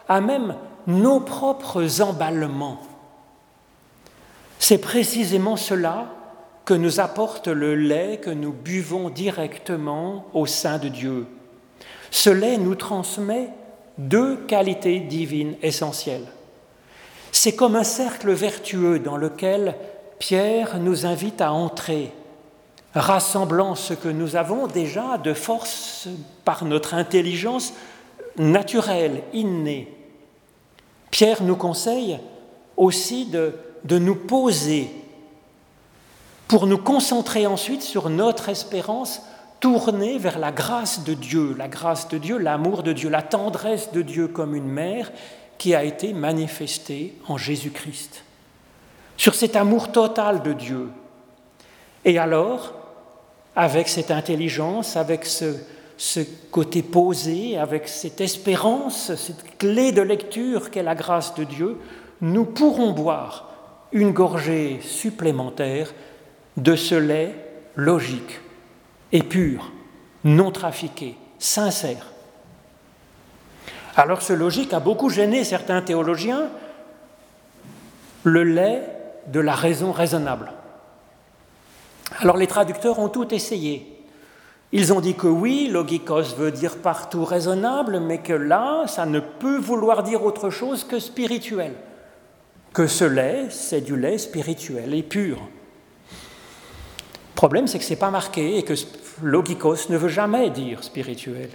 à 0.10 0.20
même 0.20 0.56
nos 0.88 1.22
propres 1.22 2.02
emballements? 2.02 2.82
C'est 4.70 4.80
précisément 4.80 5.56
cela 5.56 6.08
que 6.66 6.74
nous 6.74 7.00
apporte 7.00 7.48
le 7.48 7.74
lait 7.74 8.20
que 8.22 8.30
nous 8.30 8.52
buvons 8.52 9.10
directement 9.10 10.26
au 10.34 10.46
sein 10.46 10.78
de 10.78 10.90
Dieu. 10.90 11.26
Ce 12.12 12.30
lait 12.30 12.58
nous 12.58 12.76
transmet 12.76 13.52
deux 13.98 14.36
qualités 14.36 15.00
divines 15.00 15.56
essentielles. 15.62 16.28
C'est 17.32 17.56
comme 17.56 17.78
un 17.78 17.86
cercle 17.86 18.34
vertueux 18.34 19.00
dans 19.00 19.16
lequel 19.16 19.74
Pierre 20.20 20.80
nous 20.80 21.06
invite 21.06 21.40
à 21.40 21.54
entrer 21.54 22.12
rassemblant 22.94 23.74
ce 23.74 23.94
que 23.94 24.10
nous 24.10 24.36
avons 24.36 24.68
déjà 24.68 25.18
de 25.18 25.34
force 25.34 26.10
par 26.44 26.66
notre 26.66 26.94
intelligence 26.94 27.72
naturelle, 28.36 29.24
innée. 29.32 29.96
Pierre 31.10 31.42
nous 31.42 31.56
conseille 31.56 32.20
aussi 32.76 33.28
de, 33.28 33.54
de 33.88 33.98
nous 33.98 34.16
poser 34.16 34.90
pour 36.48 36.68
nous 36.68 36.78
concentrer 36.78 37.48
ensuite 37.48 37.82
sur 37.82 38.10
notre 38.10 38.50
espérance 38.50 39.22
tournée 39.60 40.18
vers 40.18 40.40
la 40.40 40.52
grâce 40.52 41.04
de 41.04 41.14
Dieu, 41.14 41.56
la 41.58 41.68
grâce 41.68 42.08
de 42.10 42.18
Dieu, 42.18 42.38
l'amour 42.38 42.84
de 42.84 42.94
Dieu, 42.94 43.10
la 43.10 43.22
tendresse 43.22 43.92
de 43.92 44.02
Dieu 44.02 44.28
comme 44.28 44.56
une 44.56 44.68
mère 44.68 45.12
qui 45.58 45.74
a 45.74 45.84
été 45.84 46.14
manifestée 46.14 47.16
en 47.28 47.38
Jésus-Christ. 47.38 48.24
Sur 49.16 49.34
cet 49.34 49.56
amour 49.56 49.92
total 49.92 50.44
de 50.44 50.54
Dieu. 50.54 50.90
Et 52.06 52.20
alors, 52.20 52.74
avec 53.56 53.88
cette 53.88 54.12
intelligence, 54.12 54.96
avec 54.96 55.26
ce, 55.26 55.56
côté 56.52 56.84
posé, 56.84 57.58
avec 57.58 57.88
cette 57.88 58.22
espérance, 58.22 59.16
cette 59.16 59.58
clé 59.58 59.92
de 59.92 60.04
lecture 60.04 60.70
qu'est 60.70 60.84
la 60.84 60.94
grâce 60.94 61.34
de 61.34 61.44
Dieu, 61.44 61.78
nous 62.22 62.46
pourrons 62.46 62.92
boire 62.92 63.48
une 63.92 64.12
gorgée 64.12 64.80
supplémentaire 64.82 65.94
de 66.58 66.76
ce 66.76 66.96
lait 66.96 67.34
logique 67.76 68.42
et 69.12 69.24
pur, 69.24 69.72
non 70.24 70.52
trafiqué, 70.52 71.16
sincère. 71.40 72.12
Alors 73.96 74.22
ce 74.22 74.34
logique 74.34 74.74
a 74.74 74.80
beaucoup 74.80 75.10
gêné 75.10 75.44
certains 75.44 75.82
théologiens, 75.82 76.50
le 78.24 78.44
lait 78.44 78.84
de 79.28 79.40
la 79.40 79.56
raison 79.56 79.92
raisonnable. 79.92 80.52
Alors 82.20 82.38
les 82.38 82.48
traducteurs 82.48 83.00
ont 83.00 83.10
tout 83.10 83.34
essayé. 83.34 83.94
Ils 84.72 84.92
ont 84.92 85.00
dit 85.00 85.16
que 85.16 85.28
oui, 85.28 85.70
logikos 85.72 86.36
veut 86.38 86.52
dire 86.52 86.78
partout 86.78 87.24
raisonnable, 87.24 88.00
mais 88.00 88.18
que 88.18 88.34
là, 88.34 88.86
ça 88.88 89.06
ne 89.06 89.20
peut 89.20 89.58
vouloir 89.58 90.04
dire 90.04 90.24
autre 90.24 90.50
chose 90.50 90.84
que 90.84 91.00
spirituel. 91.00 91.74
Que 92.78 92.86
ce 92.86 93.06
lait, 93.06 93.48
c'est 93.50 93.82
du 93.82 93.98
lait 93.98 94.20
spirituel 94.20 94.94
et 94.94 95.02
pur. 95.02 95.38
Le 96.12 97.36
problème, 97.36 97.66
c'est 97.66 97.80
que 97.80 97.84
ce 97.84 97.90
n'est 97.90 97.96
pas 97.96 98.12
marqué 98.12 98.60
et 98.60 98.64
que 98.64 98.76
logikos 99.24 99.90
ne 99.90 99.98
veut 99.98 100.10
jamais 100.10 100.52
dire 100.52 100.84
spirituel. 100.84 101.50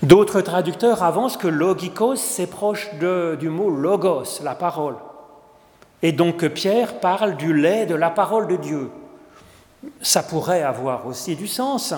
D'autres 0.00 0.40
traducteurs 0.40 1.02
avancent 1.02 1.36
que 1.36 1.48
logikos, 1.48 2.14
c'est 2.14 2.46
proche 2.46 2.88
du 2.94 3.48
mot 3.48 3.68
logos, 3.68 4.40
la 4.44 4.54
parole. 4.54 4.94
Et 6.02 6.12
donc 6.12 6.46
Pierre 6.50 7.00
parle 7.00 7.36
du 7.36 7.52
lait 7.52 7.86
de 7.86 7.96
la 7.96 8.10
parole 8.10 8.46
de 8.46 8.56
Dieu 8.56 8.90
ça 10.00 10.22
pourrait 10.22 10.62
avoir 10.62 11.06
aussi 11.06 11.36
du 11.36 11.46
sens, 11.46 11.94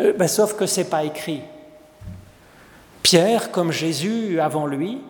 euh, 0.00 0.12
ben, 0.12 0.28
sauf 0.28 0.54
que 0.54 0.66
ce 0.66 0.80
n'est 0.80 0.86
pas 0.86 1.04
écrit. 1.04 1.42
Pierre, 3.02 3.50
comme 3.50 3.72
Jésus 3.72 4.40
avant 4.40 4.66
lui, 4.66 5.00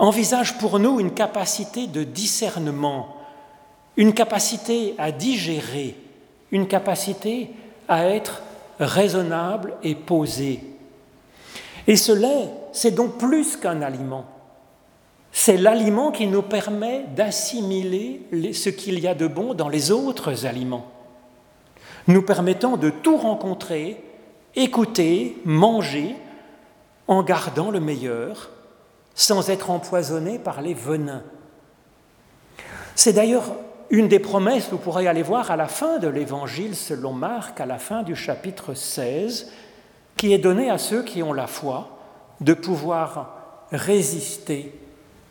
envisage 0.00 0.58
pour 0.58 0.80
nous 0.80 0.98
une 0.98 1.14
capacité 1.14 1.86
de 1.86 2.02
discernement, 2.02 3.14
une 3.96 4.12
capacité 4.12 4.94
à 4.98 5.12
digérer, 5.12 5.94
une 6.50 6.66
capacité 6.66 7.50
à 7.86 8.06
être 8.06 8.42
raisonnable 8.80 9.74
et 9.84 9.94
posé. 9.94 10.64
Et 11.86 11.96
ce 11.96 12.12
lait, 12.12 12.50
c'est 12.72 12.94
donc 12.94 13.18
plus 13.18 13.56
qu'un 13.56 13.82
aliment. 13.82 14.24
C'est 15.30 15.56
l'aliment 15.56 16.10
qui 16.10 16.26
nous 16.26 16.42
permet 16.42 17.04
d'assimiler 17.14 18.22
ce 18.52 18.68
qu'il 18.68 18.98
y 18.98 19.06
a 19.06 19.14
de 19.14 19.28
bon 19.28 19.54
dans 19.54 19.68
les 19.68 19.92
autres 19.92 20.44
aliments 20.44 20.86
nous 22.06 22.22
permettant 22.22 22.76
de 22.76 22.90
tout 22.90 23.16
rencontrer, 23.16 24.02
écouter, 24.56 25.36
manger, 25.44 26.16
en 27.08 27.22
gardant 27.22 27.70
le 27.70 27.80
meilleur, 27.80 28.50
sans 29.20 29.50
être 29.50 29.70
empoisonné 29.70 30.38
par 30.38 30.62
les 30.62 30.72
venins. 30.72 31.22
C'est 32.94 33.12
d'ailleurs 33.12 33.52
une 33.90 34.08
des 34.08 34.18
promesses, 34.18 34.70
vous 34.70 34.78
pourrez 34.78 35.06
aller 35.06 35.22
voir 35.22 35.50
à 35.50 35.56
la 35.56 35.68
fin 35.68 35.98
de 35.98 36.08
l'Évangile 36.08 36.74
selon 36.74 37.12
Marc, 37.12 37.60
à 37.60 37.66
la 37.66 37.78
fin 37.78 38.02
du 38.02 38.16
chapitre 38.16 38.72
16, 38.72 39.52
qui 40.16 40.32
est 40.32 40.38
donnée 40.38 40.70
à 40.70 40.78
ceux 40.78 41.02
qui 41.02 41.22
ont 41.22 41.34
la 41.34 41.46
foi 41.46 41.98
de 42.40 42.54
pouvoir 42.54 43.66
résister 43.72 44.72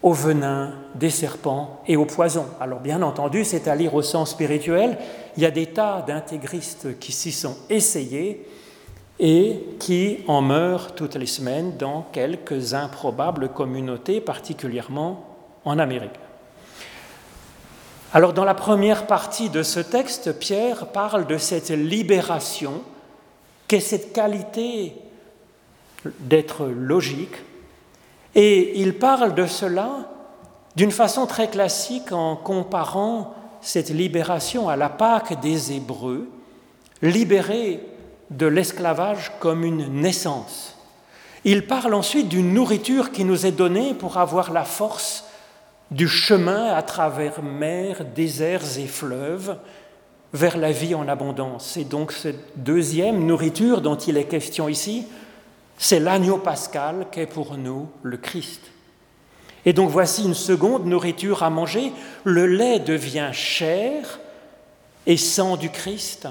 au 0.03 0.13
venin 0.13 0.75
des 0.93 1.09
serpents 1.09 1.81
et 1.87 1.97
au 1.97 2.05
poison. 2.05 2.45
Alors 2.61 2.81
bien 2.81 3.01
entendu, 3.01 3.43
c'est 3.43 3.67
à 3.67 3.73
lire 3.73 3.95
au 3.95 4.03
sens 4.03 4.29
spirituel. 4.29 4.99
Il 5.35 5.41
y 5.41 5.47
a 5.47 5.51
des 5.51 5.65
tas 5.65 6.03
d'intégristes 6.05 6.99
qui 6.99 7.11
s'y 7.11 7.31
sont 7.31 7.57
essayés 7.71 8.47
et 9.19 9.59
qui 9.79 10.19
en 10.27 10.41
meurent 10.41 10.95
toutes 10.95 11.15
les 11.15 11.25
semaines 11.25 11.75
dans 11.77 12.03
quelques 12.13 12.73
improbables 12.73 13.49
communautés, 13.49 14.21
particulièrement 14.21 15.25
en 15.65 15.77
Amérique. 15.77 16.11
Alors 18.13 18.33
dans 18.33 18.45
la 18.45 18.55
première 18.55 19.05
partie 19.07 19.49
de 19.49 19.61
ce 19.61 19.79
texte, 19.79 20.39
Pierre 20.39 20.87
parle 20.87 21.27
de 21.27 21.37
cette 21.37 21.69
libération 21.69 22.81
qu'est 23.67 23.81
cette 23.81 24.13
qualité 24.13 24.95
d'être 26.19 26.65
logique, 26.65 27.35
et 28.35 28.79
il 28.79 28.95
parle 28.95 29.35
de 29.35 29.45
cela 29.45 30.09
d'une 30.75 30.91
façon 30.91 31.25
très 31.25 31.49
classique 31.49 32.11
en 32.11 32.35
comparant 32.37 33.33
cette 33.61 33.89
libération 33.89 34.69
à 34.69 34.77
la 34.77 34.87
Pâque 34.87 35.41
des 35.41 35.73
Hébreux, 35.73 36.29
libérés 37.01 37.81
de 38.29 38.45
l'esclavage 38.45 39.31
comme 39.39 39.63
une 39.63 40.01
naissance. 40.01 40.75
Il 41.45 41.65
parle 41.67 41.93
ensuite 41.93 42.27
d'une 42.27 42.53
nourriture 42.53 43.11
qui 43.11 43.23
nous 43.23 43.45
est 43.45 43.51
donnée 43.51 43.93
pour 43.93 44.17
avoir 44.17 44.51
la 44.51 44.65
force 44.65 45.25
du 45.91 46.07
chemin 46.07 46.73
à 46.73 46.83
travers 46.83 47.41
mer, 47.41 48.05
déserts 48.13 48.77
et 48.77 48.87
fleuves 48.87 49.57
vers 50.33 50.57
la 50.57 50.71
vie 50.71 50.93
en 50.93 51.07
abondance. 51.07 51.77
Et 51.77 51.85
donc 51.85 52.11
cette 52.11 52.57
deuxième 52.57 53.25
nourriture 53.25 53.81
dont 53.81 53.95
il 53.95 54.17
est 54.17 54.25
question 54.25 54.69
ici, 54.69 55.07
c'est 55.77 55.99
l'agneau 55.99 56.37
pascal 56.37 57.07
qu'est 57.11 57.25
pour 57.25 57.57
nous 57.57 57.87
le 58.03 58.17
Christ. 58.17 58.61
Et 59.65 59.73
donc 59.73 59.89
voici 59.89 60.25
une 60.25 60.33
seconde 60.33 60.85
nourriture 60.85 61.43
à 61.43 61.49
manger. 61.49 61.91
Le 62.23 62.45
lait 62.45 62.79
devient 62.79 63.29
chair 63.33 64.19
et 65.05 65.17
sang 65.17 65.57
du 65.57 65.69
Christ. 65.69 66.27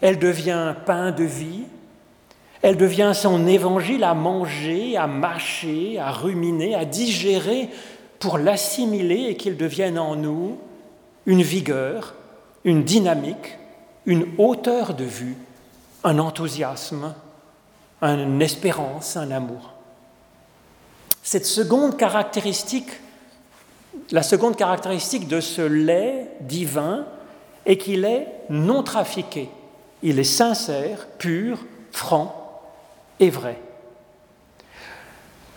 Elle 0.00 0.18
devient 0.18 0.74
pain 0.86 1.10
de 1.10 1.24
vie. 1.24 1.64
Elle 2.62 2.76
devient 2.76 3.12
son 3.14 3.46
évangile 3.46 4.04
à 4.04 4.14
manger, 4.14 4.96
à 4.96 5.06
mâcher, 5.06 5.98
à 5.98 6.10
ruminer, 6.10 6.74
à 6.74 6.84
digérer 6.84 7.68
pour 8.18 8.38
l'assimiler 8.38 9.26
et 9.28 9.36
qu'il 9.36 9.56
devienne 9.56 9.98
en 9.98 10.16
nous 10.16 10.58
une 11.26 11.42
vigueur, 11.42 12.14
une 12.64 12.82
dynamique, 12.82 13.58
une 14.06 14.26
hauteur 14.38 14.94
de 14.94 15.04
vue, 15.04 15.36
un 16.02 16.18
enthousiasme, 16.18 17.14
une 18.02 18.42
espérance, 18.42 19.16
un 19.16 19.30
amour. 19.30 19.74
Cette 21.22 21.46
seconde 21.46 21.96
caractéristique, 21.96 22.90
la 24.10 24.22
seconde 24.22 24.56
caractéristique 24.56 25.28
de 25.28 25.40
ce 25.40 25.62
lait 25.62 26.30
divin 26.40 27.04
et 27.66 27.76
qu'il 27.76 28.04
est 28.04 28.26
non 28.48 28.82
trafiqué. 28.82 29.50
Il 30.02 30.18
est 30.18 30.24
sincère, 30.24 31.06
pur, 31.18 31.58
franc 31.90 32.62
et 33.20 33.30
vrai. 33.30 33.60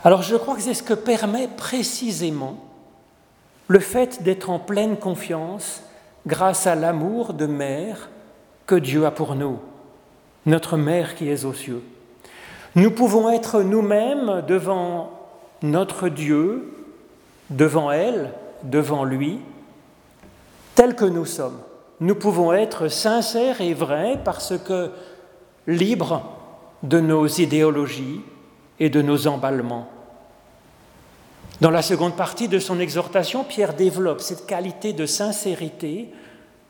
Alors 0.04 0.23
je 0.23 0.36
crois 0.36 0.56
que 0.56 0.62
c'est 0.62 0.73
ce 0.73 0.84
que 0.84 0.93
permet 0.93 1.47
précisément 1.47 2.58
le 3.67 3.80
fait 3.80 4.23
d'être 4.23 4.49
en 4.49 4.60
pleine 4.60 4.97
confiance 4.97 5.84
grâce 6.25 6.67
à 6.67 6.75
l'amour 6.75 7.34
de 7.34 7.45
mère 7.45 8.10
que 8.65 8.75
Dieu 8.75 9.06
a 9.06 9.12
pour 9.12 9.36
nous, 9.36 9.60
notre 10.45 10.75
mère 10.75 11.15
qui 11.15 11.30
est 11.30 11.45
aux 11.45 11.54
cieux. 11.54 11.84
Nous 12.75 12.91
pouvons 12.91 13.30
être 13.30 13.62
nous-mêmes 13.62 14.43
devant 14.47 15.12
notre 15.62 16.10
Dieu, 16.10 16.73
devant 17.49 17.91
elle, 17.91 18.32
devant 18.63 19.04
lui, 19.04 19.39
tels 20.75 20.95
que 20.95 21.06
nous 21.06 21.25
sommes. 21.25 21.60
Nous 22.01 22.15
pouvons 22.15 22.51
être 22.51 22.87
sincères 22.87 23.61
et 23.61 23.75
vrais 23.75 24.19
parce 24.23 24.57
que 24.57 24.91
libres 25.67 26.23
de 26.81 26.99
nos 26.99 27.27
idéologies 27.27 28.21
et 28.79 28.89
de 28.89 29.03
nos 29.03 29.27
emballements. 29.27 29.87
Dans 31.61 31.69
la 31.69 31.83
seconde 31.83 32.15
partie 32.15 32.47
de 32.47 32.57
son 32.57 32.79
exhortation, 32.79 33.43
Pierre 33.43 33.75
développe 33.75 34.19
cette 34.21 34.47
qualité 34.47 34.93
de 34.93 35.05
sincérité 35.05 36.09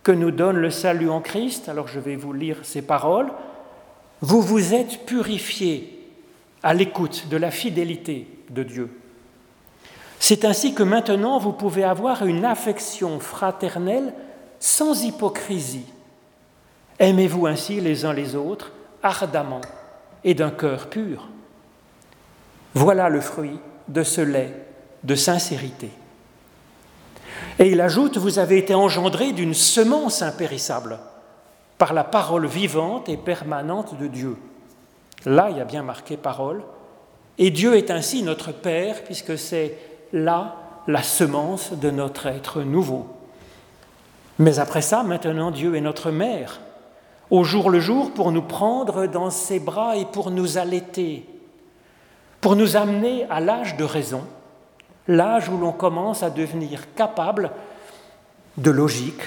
que 0.04 0.12
nous 0.12 0.32
donne 0.32 0.58
le 0.58 0.70
salut 0.70 1.10
en 1.10 1.22
Christ. 1.22 1.70
Alors 1.70 1.88
je 1.88 2.02
vais 2.02 2.18
vous 2.18 2.34
lire 2.34 2.58
ces 2.64 2.82
paroles. 2.82 3.32
Vous 4.20 4.42
vous 4.42 4.74
êtes 4.74 5.06
purifiés 5.06 6.10
à 6.62 6.74
l'écoute 6.74 7.30
de 7.30 7.38
la 7.38 7.52
fidélité 7.52 8.28
de 8.50 8.64
Dieu. 8.64 8.90
C'est 10.20 10.44
ainsi 10.44 10.74
que 10.74 10.84
maintenant 10.84 11.40
vous 11.40 11.54
pouvez 11.54 11.86
avoir 11.86 12.26
une 12.26 12.44
affection 12.44 13.22
fraternelle 13.22 14.14
sans 14.62 15.04
hypocrisie. 15.04 15.88
Aimez-vous 17.00 17.48
ainsi 17.48 17.82
les 17.82 18.06
uns 18.06 18.14
les 18.14 18.36
autres 18.36 18.72
ardemment 19.04 19.62
et 20.24 20.36
d'un 20.36 20.52
cœur 20.52 20.88
pur? 20.88 21.28
Voilà 22.76 23.10
le 23.10 23.20
fruit 23.20 23.60
de 23.90 24.04
ce 24.04 24.22
lait 24.22 24.54
de 25.04 25.16
sincérité. 25.16 25.90
Et 27.58 27.72
il 27.72 27.82
ajoute, 27.82 28.18
vous 28.18 28.38
avez 28.38 28.60
été 28.60 28.76
engendrés 28.76 29.32
d'une 29.32 29.56
semence 29.56 30.22
impérissable 30.22 31.00
par 31.80 31.94
la 31.94 32.04
parole 32.04 32.46
vivante 32.46 33.10
et 33.10 33.18
permanente 33.18 33.98
de 33.98 34.06
Dieu. 34.06 34.38
Là, 35.26 35.50
il 35.50 35.58
y 35.58 35.62
a 35.62 35.66
bien 35.66 35.82
marqué 35.82 36.18
parole. 36.18 36.62
Et 37.40 37.50
Dieu 37.50 37.76
est 37.76 37.90
ainsi 37.90 38.22
notre 38.22 38.52
Père, 38.52 39.04
puisque 39.04 39.38
c'est 39.40 39.76
là 40.14 40.56
la 40.88 41.02
semence 41.02 41.74
de 41.74 41.90
notre 41.90 42.28
être 42.28 42.62
nouveau. 42.62 43.08
Mais 44.42 44.58
après 44.58 44.82
ça, 44.82 45.04
maintenant, 45.04 45.52
Dieu 45.52 45.76
est 45.76 45.82
notre 45.82 46.10
Mère, 46.10 46.62
au 47.30 47.44
jour 47.44 47.70
le 47.70 47.80
jour, 47.80 48.12
pour 48.12 48.32
nous 48.32 48.42
prendre 48.42 49.06
dans 49.06 49.30
ses 49.30 49.60
bras 49.60 49.98
et 49.98 50.06
pour 50.06 50.32
nous 50.32 50.58
allaiter, 50.58 51.30
pour 52.42 52.56
nous 52.56 52.76
amener 52.76 53.28
à 53.30 53.40
l'âge 53.40 53.78
de 53.78 53.84
raison, 53.84 54.26
l'âge 55.08 55.48
où 55.48 55.58
l'on 55.58 55.72
commence 55.72 56.24
à 56.24 56.32
devenir 56.32 56.96
capable 56.96 57.52
de 58.58 58.72
logique, 58.72 59.22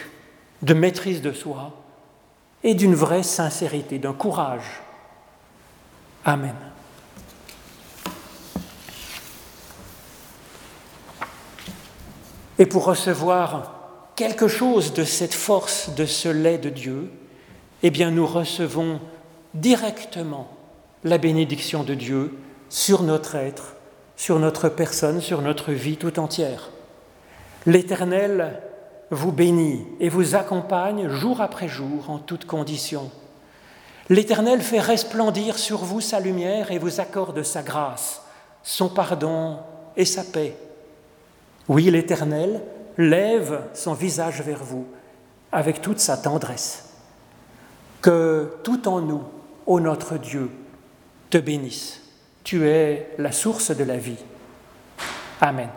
de 0.62 0.74
maîtrise 0.74 1.22
de 1.22 1.30
soi 1.30 1.70
et 2.64 2.74
d'une 2.74 2.96
vraie 2.96 3.22
sincérité, 3.22 4.00
d'un 4.00 4.14
courage. 4.14 4.82
Amen. 6.24 6.56
Et 12.58 12.66
pour 12.66 12.84
recevoir 12.84 13.73
quelque 14.16 14.48
chose 14.48 14.92
de 14.92 15.04
cette 15.04 15.34
force, 15.34 15.90
de 15.94 16.06
ce 16.06 16.28
lait 16.28 16.58
de 16.58 16.70
Dieu, 16.70 17.10
eh 17.82 17.90
bien 17.90 18.10
nous 18.10 18.26
recevons 18.26 19.00
directement 19.54 20.48
la 21.02 21.18
bénédiction 21.18 21.84
de 21.84 21.94
Dieu 21.94 22.36
sur 22.68 23.02
notre 23.02 23.36
être, 23.36 23.76
sur 24.16 24.38
notre 24.38 24.68
personne, 24.68 25.20
sur 25.20 25.42
notre 25.42 25.72
vie 25.72 25.96
tout 25.96 26.18
entière. 26.18 26.70
L'Éternel 27.66 28.60
vous 29.10 29.32
bénit 29.32 29.86
et 30.00 30.08
vous 30.08 30.34
accompagne 30.34 31.08
jour 31.08 31.40
après 31.40 31.68
jour 31.68 32.10
en 32.10 32.18
toutes 32.18 32.46
conditions. 32.46 33.10
L'Éternel 34.08 34.60
fait 34.60 34.80
resplendir 34.80 35.58
sur 35.58 35.78
vous 35.78 36.00
sa 36.00 36.20
lumière 36.20 36.70
et 36.70 36.78
vous 36.78 37.00
accorde 37.00 37.42
sa 37.42 37.62
grâce, 37.62 38.22
son 38.62 38.88
pardon 38.88 39.58
et 39.96 40.04
sa 40.04 40.24
paix. 40.24 40.56
Oui, 41.68 41.90
l'Éternel 41.90 42.60
lève 42.98 43.62
son 43.74 43.94
visage 43.94 44.42
vers 44.42 44.62
vous 44.62 44.86
avec 45.52 45.80
toute 45.80 46.00
sa 46.00 46.16
tendresse. 46.16 46.90
Que 48.00 48.56
tout 48.62 48.86
en 48.88 49.00
nous, 49.00 49.22
ô 49.66 49.80
notre 49.80 50.18
Dieu, 50.18 50.50
te 51.30 51.38
bénisse. 51.38 52.00
Tu 52.42 52.66
es 52.68 53.14
la 53.18 53.32
source 53.32 53.70
de 53.70 53.84
la 53.84 53.96
vie. 53.96 54.18
Amen. 55.40 55.70